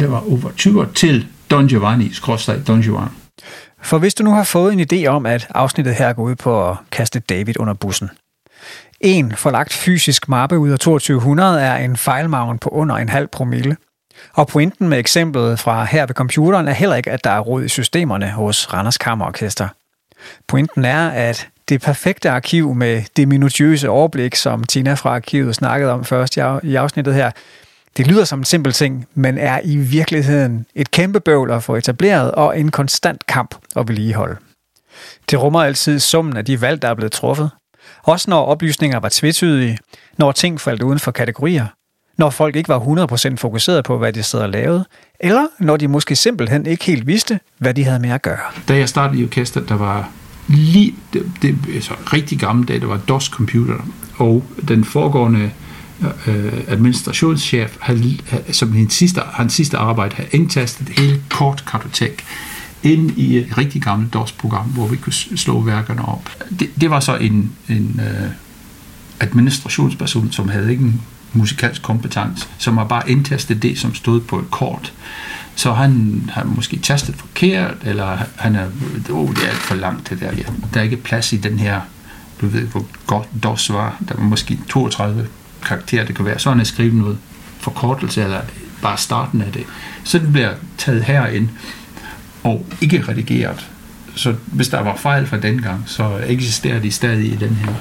det 0.00 0.10
var 0.10 0.30
overture 0.32 0.88
til 0.94 1.26
Don 1.50 1.68
Giovanni, 1.68 2.12
skråstrej 2.12 2.58
Don 2.58 2.82
Giovanni. 2.82 3.10
For 3.82 3.98
hvis 3.98 4.14
du 4.14 4.24
nu 4.24 4.30
har 4.30 4.44
fået 4.44 4.72
en 4.72 4.86
idé 4.92 5.06
om, 5.06 5.26
at 5.26 5.46
afsnittet 5.54 5.94
her 5.94 6.12
går 6.12 6.22
ud 6.22 6.34
på 6.34 6.70
at 6.70 6.76
kaste 6.90 7.20
David 7.20 7.60
under 7.60 7.74
bussen, 7.74 8.10
en 9.00 9.36
forlagt 9.36 9.72
fysisk 9.72 10.28
mappe 10.28 10.58
ud 10.58 10.70
af 10.70 10.78
2200 10.78 11.60
er 11.60 11.76
en 11.76 11.96
fejlmagen 11.96 12.58
på 12.58 12.68
under 12.68 12.96
en 12.96 13.08
halv 13.08 13.28
promille. 13.28 13.76
Og 14.32 14.48
pointen 14.48 14.88
med 14.88 14.98
eksemplet 14.98 15.58
fra 15.58 15.84
her 15.84 16.06
ved 16.06 16.14
computeren 16.14 16.68
er 16.68 16.72
heller 16.72 16.96
ikke, 16.96 17.10
at 17.10 17.24
der 17.24 17.30
er 17.30 17.40
rod 17.40 17.64
i 17.64 17.68
systemerne 17.68 18.30
hos 18.30 18.72
Randers 18.72 18.98
Kammerorkester. 18.98 19.68
Pointen 20.48 20.84
er, 20.84 21.08
at 21.08 21.48
det 21.68 21.80
perfekte 21.80 22.30
arkiv 22.30 22.74
med 22.74 23.02
det 23.16 23.28
minutiøse 23.28 23.88
overblik, 23.88 24.34
som 24.34 24.64
Tina 24.64 24.94
fra 24.94 25.14
arkivet 25.14 25.54
snakkede 25.54 25.92
om 25.92 26.04
først 26.04 26.36
i 26.62 26.74
afsnittet 26.74 27.14
her, 27.14 27.30
det 27.96 28.06
lyder 28.06 28.24
som 28.24 28.38
en 28.38 28.44
simpel 28.44 28.72
ting, 28.72 29.08
men 29.14 29.38
er 29.38 29.60
i 29.64 29.76
virkeligheden 29.76 30.66
et 30.74 30.90
kæmpe 30.90 31.20
bøvl 31.20 31.50
at 31.50 31.62
få 31.62 31.76
etableret 31.76 32.32
og 32.32 32.60
en 32.60 32.70
konstant 32.70 33.26
kamp 33.26 33.54
at 33.76 33.88
vedligeholde. 33.88 34.36
Det 35.30 35.42
rummer 35.42 35.62
altid 35.62 35.98
summen 35.98 36.36
af 36.36 36.44
de 36.44 36.60
valg, 36.60 36.82
der 36.82 36.88
er 36.88 36.94
blevet 36.94 37.12
truffet. 37.12 37.50
Også 38.02 38.30
når 38.30 38.44
oplysninger 38.44 39.00
var 39.00 39.08
tvetydige, 39.12 39.78
når 40.18 40.32
ting 40.32 40.60
faldt 40.60 40.82
uden 40.82 40.98
for 40.98 41.10
kategorier, 41.10 41.66
når 42.18 42.30
folk 42.30 42.56
ikke 42.56 42.68
var 42.68 42.80
100% 43.32 43.36
fokuseret 43.36 43.84
på, 43.84 43.98
hvad 43.98 44.12
de 44.12 44.22
sad 44.22 44.40
og 44.40 44.48
lavede, 44.48 44.84
eller 45.20 45.46
når 45.60 45.76
de 45.76 45.88
måske 45.88 46.16
simpelthen 46.16 46.66
ikke 46.66 46.84
helt 46.84 47.06
vidste, 47.06 47.40
hvad 47.58 47.74
de 47.74 47.84
havde 47.84 47.98
med 47.98 48.10
at 48.10 48.22
gøre. 48.22 48.38
Da 48.68 48.76
jeg 48.76 48.88
startede 48.88 49.20
i 49.20 49.24
orkestret, 49.24 49.68
der 49.68 49.76
var 49.76 50.10
lige, 50.48 50.94
det, 51.12 51.32
det 51.42 51.56
altså 51.74 51.94
rigtig 52.12 52.38
gamle 52.38 52.66
dag, 52.66 52.80
der 52.80 52.86
var 52.86 53.00
DOS-computer, 53.08 53.86
og 54.16 54.44
den 54.68 54.84
foregående 54.84 55.50
øh, 56.02 56.08
øh 56.28 56.52
administrationschef, 56.68 57.76
havde, 57.80 58.18
som 58.52 58.72
hans 58.72 58.94
sidste, 58.94 59.20
hans 59.32 59.52
sidste 59.52 59.76
arbejde, 59.76 60.14
havde 60.14 60.30
indtastet 60.32 60.88
hele 60.88 61.22
kortkartotek 61.30 62.24
ind 62.84 63.18
i 63.18 63.38
et 63.38 63.58
rigtig 63.58 63.82
gammelt 63.82 64.12
DOS-program, 64.12 64.66
hvor 64.66 64.86
vi 64.86 64.96
kunne 64.96 65.12
slå 65.12 65.60
værkerne 65.60 66.04
op. 66.04 66.30
Det, 66.60 66.70
det 66.80 66.90
var 66.90 67.00
så 67.00 67.16
en, 67.16 67.52
en 67.68 68.00
øh, 68.04 68.30
administrationsperson, 69.20 70.32
som 70.32 70.48
havde 70.48 70.70
ikke 70.70 70.84
en 70.84 71.02
musikalsk 71.32 71.82
kompetence, 71.82 72.48
som 72.58 72.76
har 72.76 72.84
bare 72.84 73.10
indtastet 73.10 73.62
det, 73.62 73.78
som 73.78 73.94
stod 73.94 74.20
på 74.20 74.38
et 74.38 74.50
kort. 74.50 74.92
Så 75.56 75.72
han 75.72 76.22
har 76.32 76.44
måske 76.44 76.76
tastet 76.76 77.16
forkert, 77.16 77.74
eller 77.82 78.18
han 78.36 78.56
er, 78.56 78.66
oh, 79.10 79.34
det 79.34 79.44
er 79.44 79.48
alt 79.48 79.56
for 79.56 79.74
langt 79.74 80.10
det 80.10 80.20
der. 80.20 80.32
Ja. 80.32 80.42
Der 80.74 80.80
er 80.80 80.84
ikke 80.84 80.96
plads 80.96 81.32
i 81.32 81.36
den 81.36 81.58
her, 81.58 81.80
du 82.40 82.46
ved, 82.46 82.62
hvor 82.62 82.86
godt 83.06 83.28
DOS 83.42 83.72
var. 83.72 83.96
Der 84.08 84.14
var 84.14 84.24
måske 84.24 84.58
32 84.68 85.26
karakterer, 85.66 86.06
det 86.06 86.16
kan 86.16 86.24
være. 86.24 86.38
Så 86.38 86.48
han 86.48 86.58
har 86.58 86.64
skrevet 86.64 86.94
noget 86.94 87.18
forkortelse, 87.58 88.22
eller 88.22 88.40
bare 88.82 88.98
starten 88.98 89.42
af 89.42 89.52
det. 89.52 89.64
Så 90.04 90.18
det 90.18 90.32
bliver 90.32 90.54
taget 90.78 91.04
herind, 91.04 91.48
og 92.44 92.66
ikke 92.80 93.04
redigeret. 93.08 93.70
Så 94.16 94.34
hvis 94.46 94.68
der 94.68 94.80
var 94.80 94.96
fejl 94.96 95.26
fra 95.26 95.36
dengang, 95.36 95.84
så 95.86 96.20
eksisterer 96.26 96.80
de 96.80 96.92
stadig 96.92 97.32
i 97.32 97.36
den 97.36 97.54
her. 97.54 97.72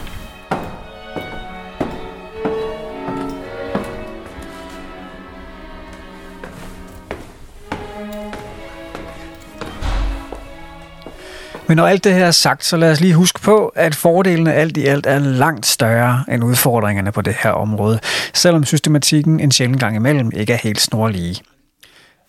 Men 11.67 11.77
når 11.77 11.87
alt 11.87 12.03
det 12.03 12.13
her 12.13 12.25
er 12.25 12.31
sagt, 12.31 12.65
så 12.65 12.77
lad 12.77 12.91
os 12.91 12.99
lige 12.99 13.13
huske 13.13 13.39
på, 13.39 13.67
at 13.67 13.95
fordelene 13.95 14.53
alt 14.53 14.77
i 14.77 14.85
alt 14.85 15.05
er 15.05 15.19
langt 15.19 15.65
større 15.65 16.23
end 16.31 16.43
udfordringerne 16.43 17.11
på 17.11 17.21
det 17.21 17.35
her 17.43 17.51
område, 17.51 17.99
selvom 18.33 18.63
systematikken 18.63 19.39
en 19.39 19.51
sjældent 19.51 19.79
gang 19.79 19.95
imellem 19.95 20.31
ikke 20.35 20.53
er 20.53 20.57
helt 20.57 20.81
snorlige. 20.81 21.35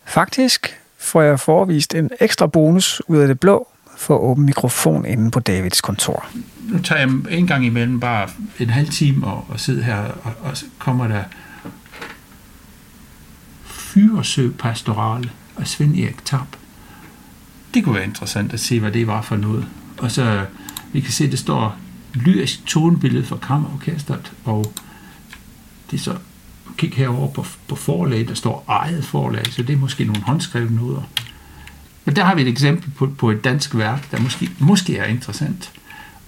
Faktisk 0.04 0.80
får 1.04 1.22
jeg 1.22 1.40
forvist 1.40 1.94
en 1.94 2.10
ekstra 2.20 2.46
bonus 2.46 3.02
ud 3.08 3.18
af 3.18 3.28
det 3.28 3.40
blå 3.40 3.68
for 3.96 4.18
åben 4.18 4.46
mikrofon 4.46 5.06
inde 5.06 5.30
på 5.30 5.40
Davids 5.40 5.80
kontor. 5.80 6.26
Nu 6.60 6.78
tager 6.78 7.00
jeg 7.00 7.38
en 7.38 7.46
gang 7.46 7.66
imellem 7.66 8.00
bare 8.00 8.28
en 8.58 8.70
halv 8.70 8.88
time 8.88 9.26
og, 9.26 9.44
og 9.48 9.60
sidder 9.60 9.82
her, 9.82 9.96
og, 9.96 10.32
og 10.42 10.56
så 10.56 10.64
kommer 10.78 11.08
der 11.08 11.22
Fyresø 13.64 14.50
Pastorale 14.58 15.30
af 15.58 15.66
Svend 15.66 15.96
Erik 15.96 16.24
Tab. 16.24 16.46
det 17.74 17.84
kunne 17.84 17.94
være 17.94 18.04
interessant 18.04 18.52
at 18.52 18.60
se, 18.60 18.80
hvad 18.80 18.92
det 18.92 19.06
var 19.06 19.22
for 19.22 19.36
noget. 19.36 19.66
Og 19.98 20.10
så, 20.10 20.46
vi 20.92 21.00
kan 21.00 21.12
se, 21.12 21.30
det 21.30 21.38
står 21.38 21.76
lyrisk 22.14 22.66
tonebillede 22.66 23.26
for 23.26 23.36
kammerorkestret, 23.36 24.32
og 24.44 24.72
det 25.90 25.96
er 25.96 26.02
så, 26.02 26.16
kig 26.76 26.92
herover 26.94 27.28
på, 27.28 27.46
på 27.68 27.76
forlag, 27.76 28.28
der 28.28 28.34
står 28.34 28.64
eget 28.68 29.04
forlag, 29.04 29.46
så 29.50 29.62
det 29.62 29.72
er 29.72 29.76
måske 29.76 30.04
nogle 30.04 30.22
håndskrevne 30.22 30.76
noder. 30.76 31.02
Men 32.04 32.16
der 32.16 32.24
har 32.24 32.34
vi 32.34 32.42
et 32.42 32.48
eksempel 32.48 32.90
på, 32.90 33.06
på 33.06 33.30
et 33.30 33.44
dansk 33.44 33.76
værk, 33.76 34.10
der 34.10 34.20
måske, 34.20 34.50
måske 34.58 34.98
er 34.98 35.04
interessant, 35.04 35.72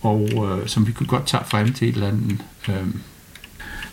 og 0.02 0.30
øh, 0.32 0.68
som 0.68 0.86
vi 0.86 0.92
kunne 0.92 1.06
godt 1.06 1.26
tage 1.26 1.44
frem 1.46 1.72
til 1.72 1.88
et 1.88 1.94
eller 1.94 2.08
andet. 2.08 2.44
Øh. 2.68 2.86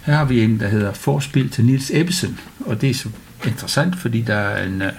Her 0.05 0.15
har 0.15 0.25
vi 0.25 0.43
en, 0.43 0.59
der 0.59 0.67
hedder 0.67 0.93
Forspil 0.93 1.49
til 1.49 1.65
Nils 1.65 1.91
Ebbesen, 1.93 2.39
og 2.59 2.81
det 2.81 2.89
er 2.89 2.93
så 2.93 3.09
interessant, 3.45 3.95
fordi 3.95 4.21
der 4.21 4.35
er 4.35 4.67
en 4.67 4.81
øh, 4.81 4.91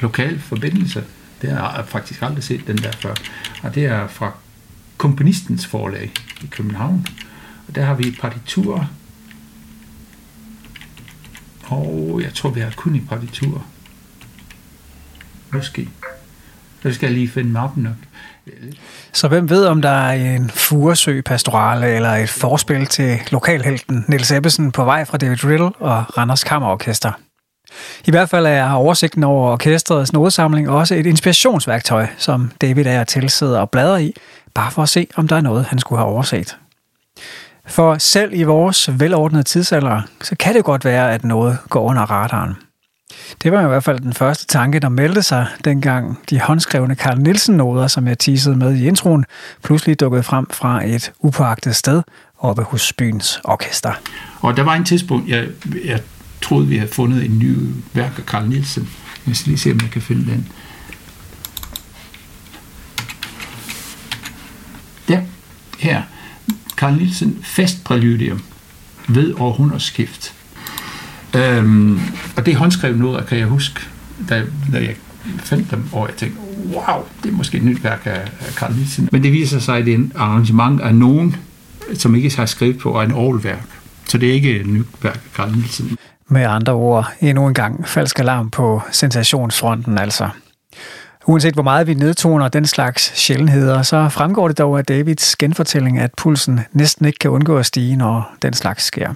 lokal 0.00 0.40
forbindelse 0.40 1.04
det 1.42 1.50
har 1.50 1.76
jeg 1.76 1.84
faktisk 1.88 2.22
aldrig 2.22 2.44
set 2.44 2.66
den 2.66 2.76
der 2.76 2.92
før. 2.92 3.14
Og 3.62 3.74
det 3.74 3.86
er 3.86 4.06
fra 4.06 4.32
Komponistens 4.96 5.66
forlag 5.66 6.12
i 6.42 6.46
København. 6.46 7.06
Og 7.68 7.74
der 7.74 7.84
har 7.84 7.94
vi 7.94 8.08
et 8.08 8.18
partitur. 8.20 8.90
Og 11.72 12.20
jeg 12.22 12.34
tror, 12.34 12.50
vi 12.50 12.60
har 12.60 12.72
kun 12.76 12.94
i 12.94 13.00
partitur. 13.00 13.64
Måske. 15.52 15.88
Så 16.82 16.92
skal 16.92 17.06
jeg 17.06 17.14
lige 17.14 17.28
finde 17.28 17.50
mappen 17.50 17.82
nok. 17.82 17.94
Så 19.12 19.28
hvem 19.28 19.50
ved, 19.50 19.66
om 19.66 19.82
der 19.82 19.88
er 19.88 20.34
en 20.36 20.50
Furesø 20.50 21.20
pastorale 21.20 21.86
eller 21.86 22.10
et 22.10 22.28
forspil 22.28 22.86
til 22.86 23.18
lokalhelten 23.30 24.04
Niels 24.08 24.30
Ebbesen 24.30 24.72
på 24.72 24.84
vej 24.84 25.04
fra 25.04 25.18
David 25.18 25.44
Riddle 25.44 25.70
og 25.78 26.18
Randers 26.18 26.44
Kammerorkester? 26.44 27.12
I 28.04 28.10
hvert 28.10 28.28
fald 28.28 28.46
er 28.46 28.72
oversigten 28.72 29.24
over 29.24 29.52
orkestrets 29.52 30.12
nodesamling 30.12 30.70
også 30.70 30.94
et 30.94 31.06
inspirationsværktøj, 31.06 32.06
som 32.18 32.52
David 32.60 32.86
er 32.86 33.04
til 33.04 33.30
sidder 33.30 33.60
og 33.60 33.70
bladrer 33.70 33.98
i, 33.98 34.14
bare 34.54 34.70
for 34.70 34.82
at 34.82 34.88
se, 34.88 35.06
om 35.16 35.28
der 35.28 35.36
er 35.36 35.40
noget, 35.40 35.64
han 35.64 35.78
skulle 35.78 35.98
have 35.98 36.08
overset. 36.08 36.56
For 37.66 37.98
selv 37.98 38.30
i 38.34 38.42
vores 38.42 38.90
velordnede 39.00 39.42
tidsalder, 39.42 40.00
så 40.22 40.36
kan 40.36 40.54
det 40.54 40.64
godt 40.64 40.84
være, 40.84 41.12
at 41.12 41.24
noget 41.24 41.58
går 41.68 41.82
under 41.82 42.02
radaren. 42.02 42.56
Det 43.42 43.52
var 43.52 43.64
i 43.64 43.66
hvert 43.66 43.84
fald 43.84 44.00
den 44.00 44.12
første 44.12 44.46
tanke, 44.46 44.80
der 44.80 44.88
meldte 44.88 45.22
sig, 45.22 45.46
dengang 45.64 46.18
de 46.30 46.40
håndskrevne 46.40 46.94
Carl 46.94 47.18
Nielsen-noder, 47.18 47.86
som 47.86 48.08
jeg 48.08 48.18
teasede 48.18 48.56
med 48.56 48.74
i 48.74 48.86
introen, 48.86 49.24
pludselig 49.64 50.00
dukkede 50.00 50.22
frem 50.22 50.46
fra 50.50 50.86
et 50.86 51.12
upåagtet 51.18 51.76
sted 51.76 52.02
oppe 52.38 52.62
hos 52.62 52.92
byens 52.92 53.40
orkester. 53.44 53.92
Og 54.40 54.56
der 54.56 54.62
var 54.62 54.74
en 54.74 54.84
tidspunkt, 54.84 55.28
jeg, 55.28 55.48
jeg 55.84 56.00
troede, 56.42 56.66
vi 56.66 56.76
havde 56.76 56.92
fundet 56.92 57.24
en 57.24 57.38
ny 57.38 57.56
værk 57.92 58.18
af 58.18 58.24
Carl 58.24 58.48
Nielsen. 58.48 58.88
Jeg 59.26 59.36
skal 59.36 59.50
lige 59.50 59.60
se, 59.60 59.70
om 59.70 59.80
jeg 59.82 59.90
kan 59.90 60.02
finde 60.02 60.30
den. 60.30 60.52
Ja, 65.08 65.20
her. 65.78 66.02
Carl 66.82 66.94
Nielsen 66.94 67.38
Festpræludium 67.42 68.42
ved 69.08 69.34
århundredskift. 69.38 70.34
Øhm, 71.36 72.00
og 72.36 72.46
det 72.46 72.54
er 72.54 72.58
håndskrevet 72.58 72.98
noget, 72.98 73.26
kan 73.26 73.38
jeg 73.38 73.46
huske, 73.46 73.80
da, 74.28 74.42
da 74.72 74.78
jeg 74.78 74.94
fandt 75.38 75.70
dem, 75.70 75.84
og 75.92 76.08
jeg 76.08 76.16
tænkte, 76.16 76.40
wow, 76.66 77.04
det 77.22 77.28
er 77.28 77.36
måske 77.36 77.56
et 77.56 77.64
nyt 77.64 77.84
værk 77.84 78.02
af, 78.04 78.20
af 78.40 78.52
Carl 78.54 78.74
Nielsen. 78.74 79.08
Men 79.12 79.22
det 79.22 79.32
viser 79.32 79.58
sig, 79.58 79.78
at 79.78 79.84
det 79.84 79.90
er 79.90 79.98
en 79.98 80.12
arrangement 80.14 80.80
af 80.80 80.94
nogen, 80.94 81.36
som 81.94 82.14
ikke 82.14 82.36
har 82.36 82.46
skrevet 82.46 82.78
på, 82.78 82.90
og 82.90 83.04
en 83.04 83.12
årværk. 83.12 83.68
Så 84.08 84.18
det 84.18 84.28
er 84.28 84.32
ikke 84.32 84.60
et 84.60 84.66
nyt 84.66 84.86
værk 85.02 85.14
af 85.14 85.36
Carl 85.36 85.52
Nielsen. 85.52 85.96
Med 86.28 86.42
andre 86.42 86.72
ord, 86.72 87.12
endnu 87.20 87.46
en 87.46 87.54
gang 87.54 87.88
falsk 87.88 88.18
alarm 88.18 88.50
på 88.50 88.82
sensationsfronten 88.92 89.98
altså. 89.98 90.28
Uanset 91.26 91.54
hvor 91.54 91.62
meget 91.62 91.86
vi 91.86 91.94
nedtoner 91.94 92.48
den 92.48 92.66
slags 92.66 93.18
sjældenheder, 93.18 93.82
så 93.82 94.08
fremgår 94.08 94.48
det 94.48 94.58
dog 94.58 94.78
af 94.78 94.84
Davids 94.84 95.36
genfortælling, 95.36 95.98
at 95.98 96.10
pulsen 96.16 96.60
næsten 96.72 97.06
ikke 97.06 97.18
kan 97.18 97.30
undgå 97.30 97.58
at 97.58 97.66
stige, 97.66 97.96
når 97.96 98.34
den 98.42 98.52
slags 98.52 98.84
sker. 98.84 99.14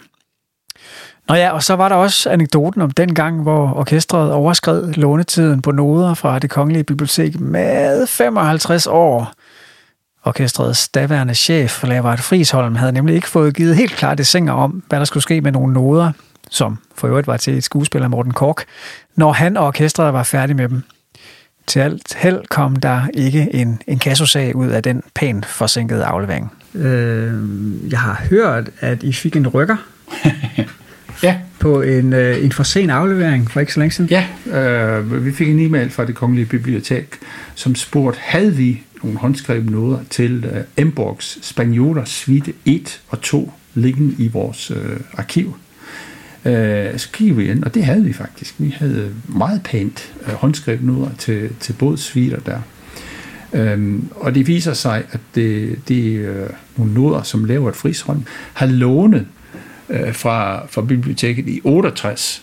Nå 1.28 1.34
ja, 1.34 1.50
og 1.50 1.62
så 1.62 1.76
var 1.76 1.88
der 1.88 1.96
også 1.96 2.30
anekdoten 2.30 2.82
om 2.82 2.90
den 2.90 3.14
gang, 3.14 3.42
hvor 3.42 3.74
orkestret 3.76 4.32
overskred 4.32 4.92
lånetiden 4.92 5.62
på 5.62 5.70
noder 5.70 6.14
fra 6.14 6.38
det 6.38 6.50
kongelige 6.50 6.84
bibliotek 6.84 7.40
med 7.40 8.06
55 8.06 8.86
år. 8.86 9.32
Orkestrets 10.24 10.88
daværende 10.88 11.34
chef, 11.34 11.84
Lavard 11.84 12.18
Frisholm, 12.18 12.74
havde 12.74 12.92
nemlig 12.92 13.14
ikke 13.14 13.28
fået 13.28 13.56
givet 13.56 13.76
helt 13.76 13.92
klare 13.92 14.14
det 14.14 14.50
om, 14.50 14.82
hvad 14.88 14.98
der 14.98 15.04
skulle 15.04 15.22
ske 15.22 15.40
med 15.40 15.52
nogle 15.52 15.72
noder, 15.72 16.12
som 16.50 16.78
for 16.94 17.08
øvrigt 17.08 17.26
var 17.26 17.36
til 17.36 17.56
et 17.56 17.64
skuespiller 17.64 18.08
Morten 18.08 18.32
Kork, 18.32 18.64
når 19.16 19.32
han 19.32 19.56
og 19.56 19.66
orkestret 19.66 20.12
var 20.12 20.22
færdige 20.22 20.56
med 20.56 20.68
dem. 20.68 20.82
Til 21.66 21.80
alt 21.80 22.14
held 22.14 22.40
kom 22.48 22.76
der 22.76 23.02
ikke 23.14 23.48
en, 23.54 23.82
en 23.86 23.98
kassosag 23.98 24.56
ud 24.56 24.68
af 24.68 24.82
den 24.82 25.02
pænt 25.14 25.46
forsinkede 25.46 26.04
aflevering. 26.04 26.52
Øh, 26.74 27.32
jeg 27.90 28.00
har 28.00 28.22
hørt, 28.30 28.70
at 28.80 29.02
I 29.02 29.12
fik 29.12 29.36
en 29.36 29.48
rykker. 29.48 29.76
ja. 31.22 31.38
På 31.58 31.82
en, 31.82 32.12
øh, 32.12 32.44
en 32.44 32.52
for 32.52 32.62
sen 32.62 32.90
aflevering 32.90 33.50
for 33.50 33.60
ikke 33.60 33.72
så 33.72 33.80
længe 33.80 33.92
siden. 33.92 34.10
Ja, 34.10 34.26
øh, 34.60 35.24
vi 35.24 35.32
fik 35.32 35.48
en 35.48 35.60
e-mail 35.60 35.90
fra 35.90 36.04
det 36.04 36.14
kongelige 36.14 36.46
bibliotek, 36.46 37.14
som 37.54 37.74
spurgte, 37.74 38.20
havde 38.22 38.54
vi 38.54 38.82
nogle 39.02 39.18
håndskrevne 39.18 39.70
noder 39.70 39.98
til 40.10 40.44
øh, 40.44 40.64
Emborgs 40.76 41.46
Spaniola 41.46 42.04
Suite 42.04 42.52
1 42.64 43.00
og 43.08 43.20
2 43.20 43.52
liggende 43.74 44.14
i 44.18 44.28
vores 44.28 44.70
øh, 44.70 45.00
arkiv. 45.16 45.56
Øh, 46.46 46.98
så 46.98 47.08
kiggede 47.12 47.36
vi 47.36 47.50
ind, 47.50 47.64
og 47.64 47.74
det 47.74 47.84
havde 47.84 48.04
vi 48.04 48.12
faktisk. 48.12 48.54
Vi 48.58 48.74
havde 48.78 49.14
meget 49.28 49.62
pænt 49.62 50.14
øh, 50.26 50.32
håndskrevet 50.32 50.82
noder 50.82 51.10
til, 51.18 51.50
til 51.60 51.72
bådsviler 51.72 52.40
der. 52.40 52.58
Øhm, 53.52 54.08
og 54.16 54.34
det 54.34 54.46
viser 54.46 54.72
sig, 54.72 55.04
at 55.10 55.20
det, 55.34 55.78
de 55.88 56.12
øh, 56.12 56.50
nogle 56.76 56.94
noder, 56.94 57.22
som 57.22 57.44
laver 57.44 57.68
et 57.68 57.76
frisrøm, 57.76 58.24
har 58.52 58.66
lånet 58.66 59.26
øh, 59.88 60.14
fra, 60.14 60.66
fra 60.66 60.82
biblioteket 60.82 61.48
i 61.48 61.60
68 61.64 62.42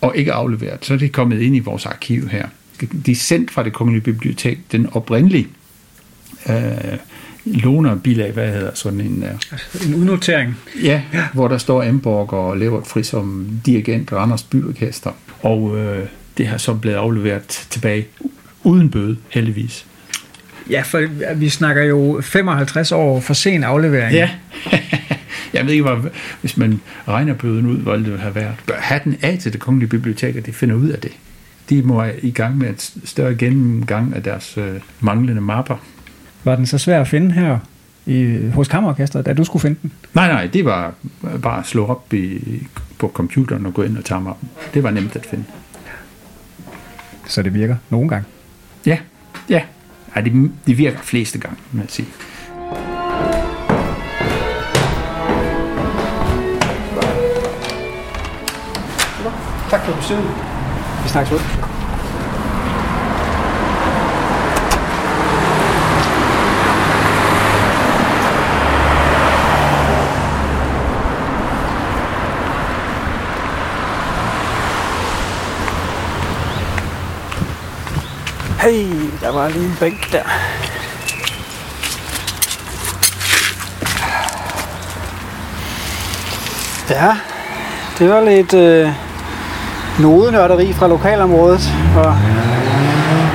og 0.00 0.16
ikke 0.16 0.32
afleveret. 0.32 0.84
Så 0.84 0.94
er 0.94 0.98
det 0.98 1.12
kommet 1.12 1.40
ind 1.40 1.56
i 1.56 1.58
vores 1.58 1.86
arkiv 1.86 2.28
her. 2.28 2.46
De 3.06 3.10
er 3.10 3.16
sendt 3.16 3.50
fra 3.50 3.62
det 3.62 3.72
kongelige 3.72 4.02
bibliotek, 4.02 4.72
den 4.72 4.88
oprindelige 4.92 5.48
øh, 6.48 6.98
lånerbilag, 7.44 8.32
hvad 8.32 8.52
hedder 8.52 8.70
sådan 8.74 9.00
en... 9.00 9.24
Uh, 9.24 9.88
en 9.88 9.94
udnotering. 9.94 10.56
Ja, 10.82 11.02
ja, 11.12 11.24
hvor 11.32 11.48
der 11.48 11.58
står 11.58 11.82
Amborg 11.82 12.32
og 12.32 12.56
Levert 12.56 12.86
Fri 12.86 13.02
som 13.02 13.46
dirigent 13.66 14.12
og 14.12 14.22
Anders 14.22 14.42
Byorkester. 14.42 15.10
Og 15.42 15.78
øh, 15.78 16.06
det 16.38 16.46
har 16.46 16.58
så 16.58 16.74
blevet 16.74 16.96
afleveret 16.96 17.42
tilbage 17.70 18.06
uden 18.64 18.90
bøde, 18.90 19.16
heldigvis. 19.28 19.86
Ja, 20.70 20.82
for 20.82 21.02
vi 21.34 21.48
snakker 21.48 21.82
jo 21.82 22.20
55 22.22 22.92
år 22.92 23.20
for 23.20 23.34
sen 23.34 23.64
aflevering. 23.64 24.14
Ja. 24.14 24.30
Jeg 25.52 25.66
ved 25.66 25.72
ikke, 25.72 25.82
hvor, 25.82 26.08
hvis 26.40 26.56
man 26.56 26.80
regner 27.08 27.34
bøden 27.34 27.66
ud, 27.66 27.76
hvor 27.76 27.96
det 27.96 28.10
vil 28.12 28.20
have 28.20 28.34
været. 28.34 28.54
Bør 28.66 29.00
den 29.04 29.16
af 29.22 29.38
til 29.38 29.52
det 29.52 29.60
kongelige 29.60 29.88
bibliotek, 29.88 30.36
at 30.36 30.46
de 30.46 30.52
finder 30.52 30.74
ud 30.74 30.88
af 30.88 30.98
det. 30.98 31.12
De 31.70 31.82
må 31.82 32.04
i 32.22 32.30
gang 32.30 32.58
med 32.58 32.70
et 32.70 32.92
større 33.04 33.34
gennemgang 33.34 34.16
af 34.16 34.22
deres 34.22 34.58
øh, 34.58 34.80
manglende 35.00 35.40
mapper. 35.40 35.76
Var 36.46 36.56
den 36.56 36.66
så 36.66 36.78
svær 36.78 37.00
at 37.00 37.08
finde 37.08 37.32
her 37.32 37.58
i, 38.06 38.48
hos 38.54 38.68
Kammerorkestret, 38.68 39.26
da 39.26 39.32
du 39.32 39.44
skulle 39.44 39.60
finde 39.60 39.78
den? 39.82 39.92
Nej, 40.14 40.28
nej, 40.28 40.46
det 40.46 40.64
var 40.64 40.94
bare 41.42 41.58
at 41.58 41.66
slå 41.66 41.86
op 41.86 42.14
i, 42.14 42.38
på 42.98 43.08
computeren 43.14 43.66
og 43.66 43.74
gå 43.74 43.82
ind 43.82 43.98
og 43.98 44.04
tage 44.04 44.20
mappen. 44.20 44.48
Det 44.74 44.82
var 44.82 44.90
nemt 44.90 45.16
at 45.16 45.26
finde. 45.26 45.44
Så 47.26 47.42
det 47.42 47.54
virker 47.54 47.76
nogle 47.90 48.08
gange? 48.08 48.24
Ja, 48.86 48.98
ja. 49.48 49.62
ja 50.16 50.20
det, 50.20 50.50
det 50.66 50.78
virker 50.78 50.98
fleste 50.98 51.38
gange, 51.38 51.56
må 51.72 51.80
jeg 51.80 51.90
sige. 51.90 52.08
Tak 59.70 59.84
for 59.84 59.96
besøget. 59.96 60.24
Vi 61.02 61.08
snakkes 61.08 61.32
ud. 61.32 61.55
Hey, 78.66 78.86
der 79.20 79.32
var 79.32 79.48
lige 79.48 79.64
en 79.64 79.76
bænk 79.80 80.12
der. 80.12 80.22
Ja, 86.90 87.16
det 87.98 88.08
var 88.08 88.20
lidt 88.20 88.54
øh, 88.54 88.88
nodenørderi 90.00 90.72
fra 90.72 90.88
lokalområdet. 90.88 91.60
Og 91.96 92.14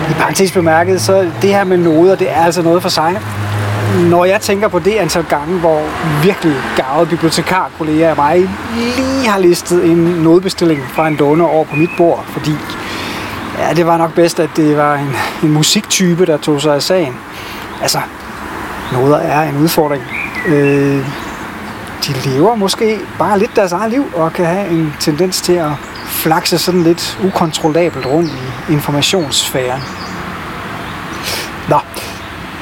i 0.09 0.13
parentes 0.13 0.51
bemærket, 0.51 1.01
så 1.01 1.31
det 1.41 1.49
her 1.49 1.63
med 1.63 1.77
noder, 1.77 2.15
det 2.15 2.31
er 2.31 2.43
altså 2.45 2.61
noget 2.61 2.81
for 2.81 2.89
sig. 2.89 3.19
Når 4.09 4.25
jeg 4.25 4.41
tænker 4.41 4.67
på 4.67 4.79
det 4.79 4.95
antal 4.95 5.23
gange, 5.23 5.59
hvor 5.59 5.81
virkelig 6.23 6.55
gavede 6.75 7.09
bibliotekarkolleger 7.09 8.09
af 8.09 8.15
mig 8.15 8.49
lige 8.85 9.27
har 9.27 9.39
listet 9.39 9.85
en 9.85 9.97
nodebestilling 9.97 10.81
fra 10.93 11.07
en 11.07 11.15
donor 11.19 11.47
over 11.47 11.65
på 11.65 11.75
mit 11.75 11.89
bord, 11.97 12.25
fordi 12.27 12.51
ja, 13.61 13.73
det 13.73 13.85
var 13.85 13.97
nok 13.97 14.13
bedst, 14.13 14.39
at 14.39 14.49
det 14.55 14.77
var 14.77 14.95
en, 14.95 15.15
en 15.43 15.51
musiktype, 15.51 16.25
der 16.25 16.37
tog 16.37 16.61
sig 16.61 16.75
af 16.75 16.81
sagen. 16.81 17.15
Altså, 17.81 17.99
noder 18.93 19.17
er 19.17 19.49
en 19.49 19.57
udfordring. 19.57 20.03
Øh, 20.47 21.05
de 22.07 22.29
lever 22.29 22.55
måske 22.55 22.99
bare 23.19 23.39
lidt 23.39 23.55
deres 23.55 23.71
eget 23.71 23.91
liv, 23.91 24.05
og 24.15 24.33
kan 24.33 24.45
have 24.45 24.69
en 24.69 24.93
tendens 24.99 25.41
til 25.41 25.53
at 25.53 25.71
flakse 26.05 26.57
sådan 26.57 26.83
lidt 26.83 27.19
ukontrollabelt 27.23 28.05
rundt 28.05 28.31
i 28.69 28.73
informationssfæren. 28.73 29.81
Nå, 31.69 31.79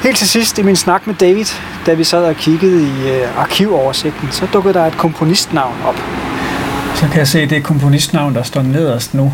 helt 0.02 0.16
til 0.16 0.28
sidst 0.28 0.58
i 0.58 0.62
min 0.62 0.76
snak 0.76 1.06
med 1.06 1.14
David, 1.14 1.44
da 1.86 1.94
vi 1.94 2.04
sad 2.04 2.24
og 2.24 2.36
kiggede 2.36 2.82
i 2.82 3.10
øh, 3.10 3.40
arkivoversigten, 3.40 4.28
så 4.30 4.46
dukkede 4.52 4.74
der 4.74 4.86
et 4.86 4.96
komponistnavn 4.96 5.74
op. 5.86 5.96
Så 6.94 7.06
kan 7.08 7.18
jeg 7.18 7.28
se, 7.28 7.46
det 7.46 7.58
er 7.58 7.62
komponistnavn, 7.62 8.34
der 8.34 8.42
står 8.42 8.62
nederst 8.62 9.14
nu. 9.14 9.32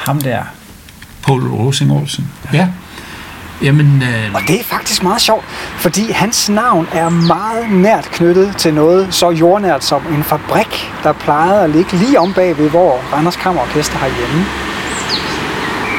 Ham 0.00 0.20
der. 0.20 0.42
Paul 1.22 1.48
Rosing 1.48 1.92
Olsen. 1.92 2.28
Ja. 2.52 2.68
Jamen, 3.62 4.02
øh... 4.02 4.34
Og 4.34 4.40
det 4.48 4.60
er 4.60 4.64
faktisk 4.64 5.02
meget 5.02 5.20
sjovt, 5.20 5.44
fordi 5.76 6.12
hans 6.12 6.48
navn 6.48 6.88
er 6.92 7.08
meget 7.08 7.70
nært 7.70 8.04
knyttet 8.04 8.56
til 8.56 8.74
noget 8.74 9.14
så 9.14 9.30
jordnært 9.30 9.84
som 9.84 10.02
en 10.14 10.24
fabrik, 10.24 10.92
der 11.02 11.12
plejede 11.12 11.64
at 11.64 11.70
ligge 11.70 11.96
lige 11.96 12.20
om 12.20 12.32
bagved, 12.32 12.70
hvor 12.70 13.00
Randers 13.12 13.36
Kammerorkester 13.36 13.98
har 13.98 14.06
hjemme. 14.18 14.44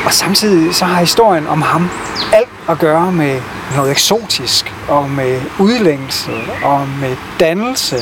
Og 0.05 0.13
samtidig 0.13 0.75
så 0.75 0.85
har 0.85 0.99
historien 0.99 1.47
om 1.47 1.61
ham 1.61 1.89
alt 2.33 2.49
at 2.69 2.79
gøre 2.79 3.11
med 3.11 3.41
noget 3.75 3.91
eksotisk, 3.91 4.73
og 4.87 5.09
med 5.09 5.41
udlængelse, 5.59 6.31
og 6.63 6.87
med 7.01 7.15
dannelse, 7.39 7.97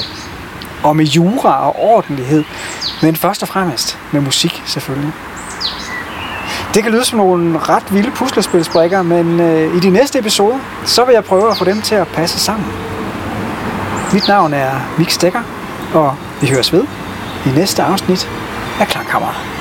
og 0.83 0.95
med 0.95 1.05
jura 1.05 1.67
og 1.67 1.75
ordentlighed, 1.79 2.43
men 3.01 3.15
først 3.15 3.41
og 3.41 3.47
fremmest 3.47 3.97
med 4.11 4.21
musik 4.21 4.63
selvfølgelig. 4.65 5.13
Det 6.73 6.83
kan 6.83 6.91
lyde 6.91 7.05
som 7.05 7.17
nogle 7.17 7.59
ret 7.59 7.93
vilde 7.93 8.11
puslespilsbrikker, 8.11 9.01
men 9.01 9.39
øh, 9.39 9.75
i 9.75 9.79
de 9.79 9.89
næste 9.89 10.19
episoder, 10.19 10.59
så 10.85 11.05
vil 11.05 11.13
jeg 11.13 11.23
prøve 11.23 11.51
at 11.51 11.57
få 11.57 11.65
dem 11.65 11.81
til 11.81 11.95
at 11.95 12.07
passe 12.07 12.39
sammen. 12.39 12.67
Mit 14.13 14.27
navn 14.27 14.53
er 14.53 14.71
Mik 14.97 15.09
Stikker, 15.09 15.41
og 15.93 16.15
vi 16.41 16.47
høres 16.47 16.73
ved 16.73 16.83
i 17.45 17.49
næste 17.49 17.83
afsnit 17.83 18.29
af 18.79 18.87
Klangkammeret. 18.87 19.58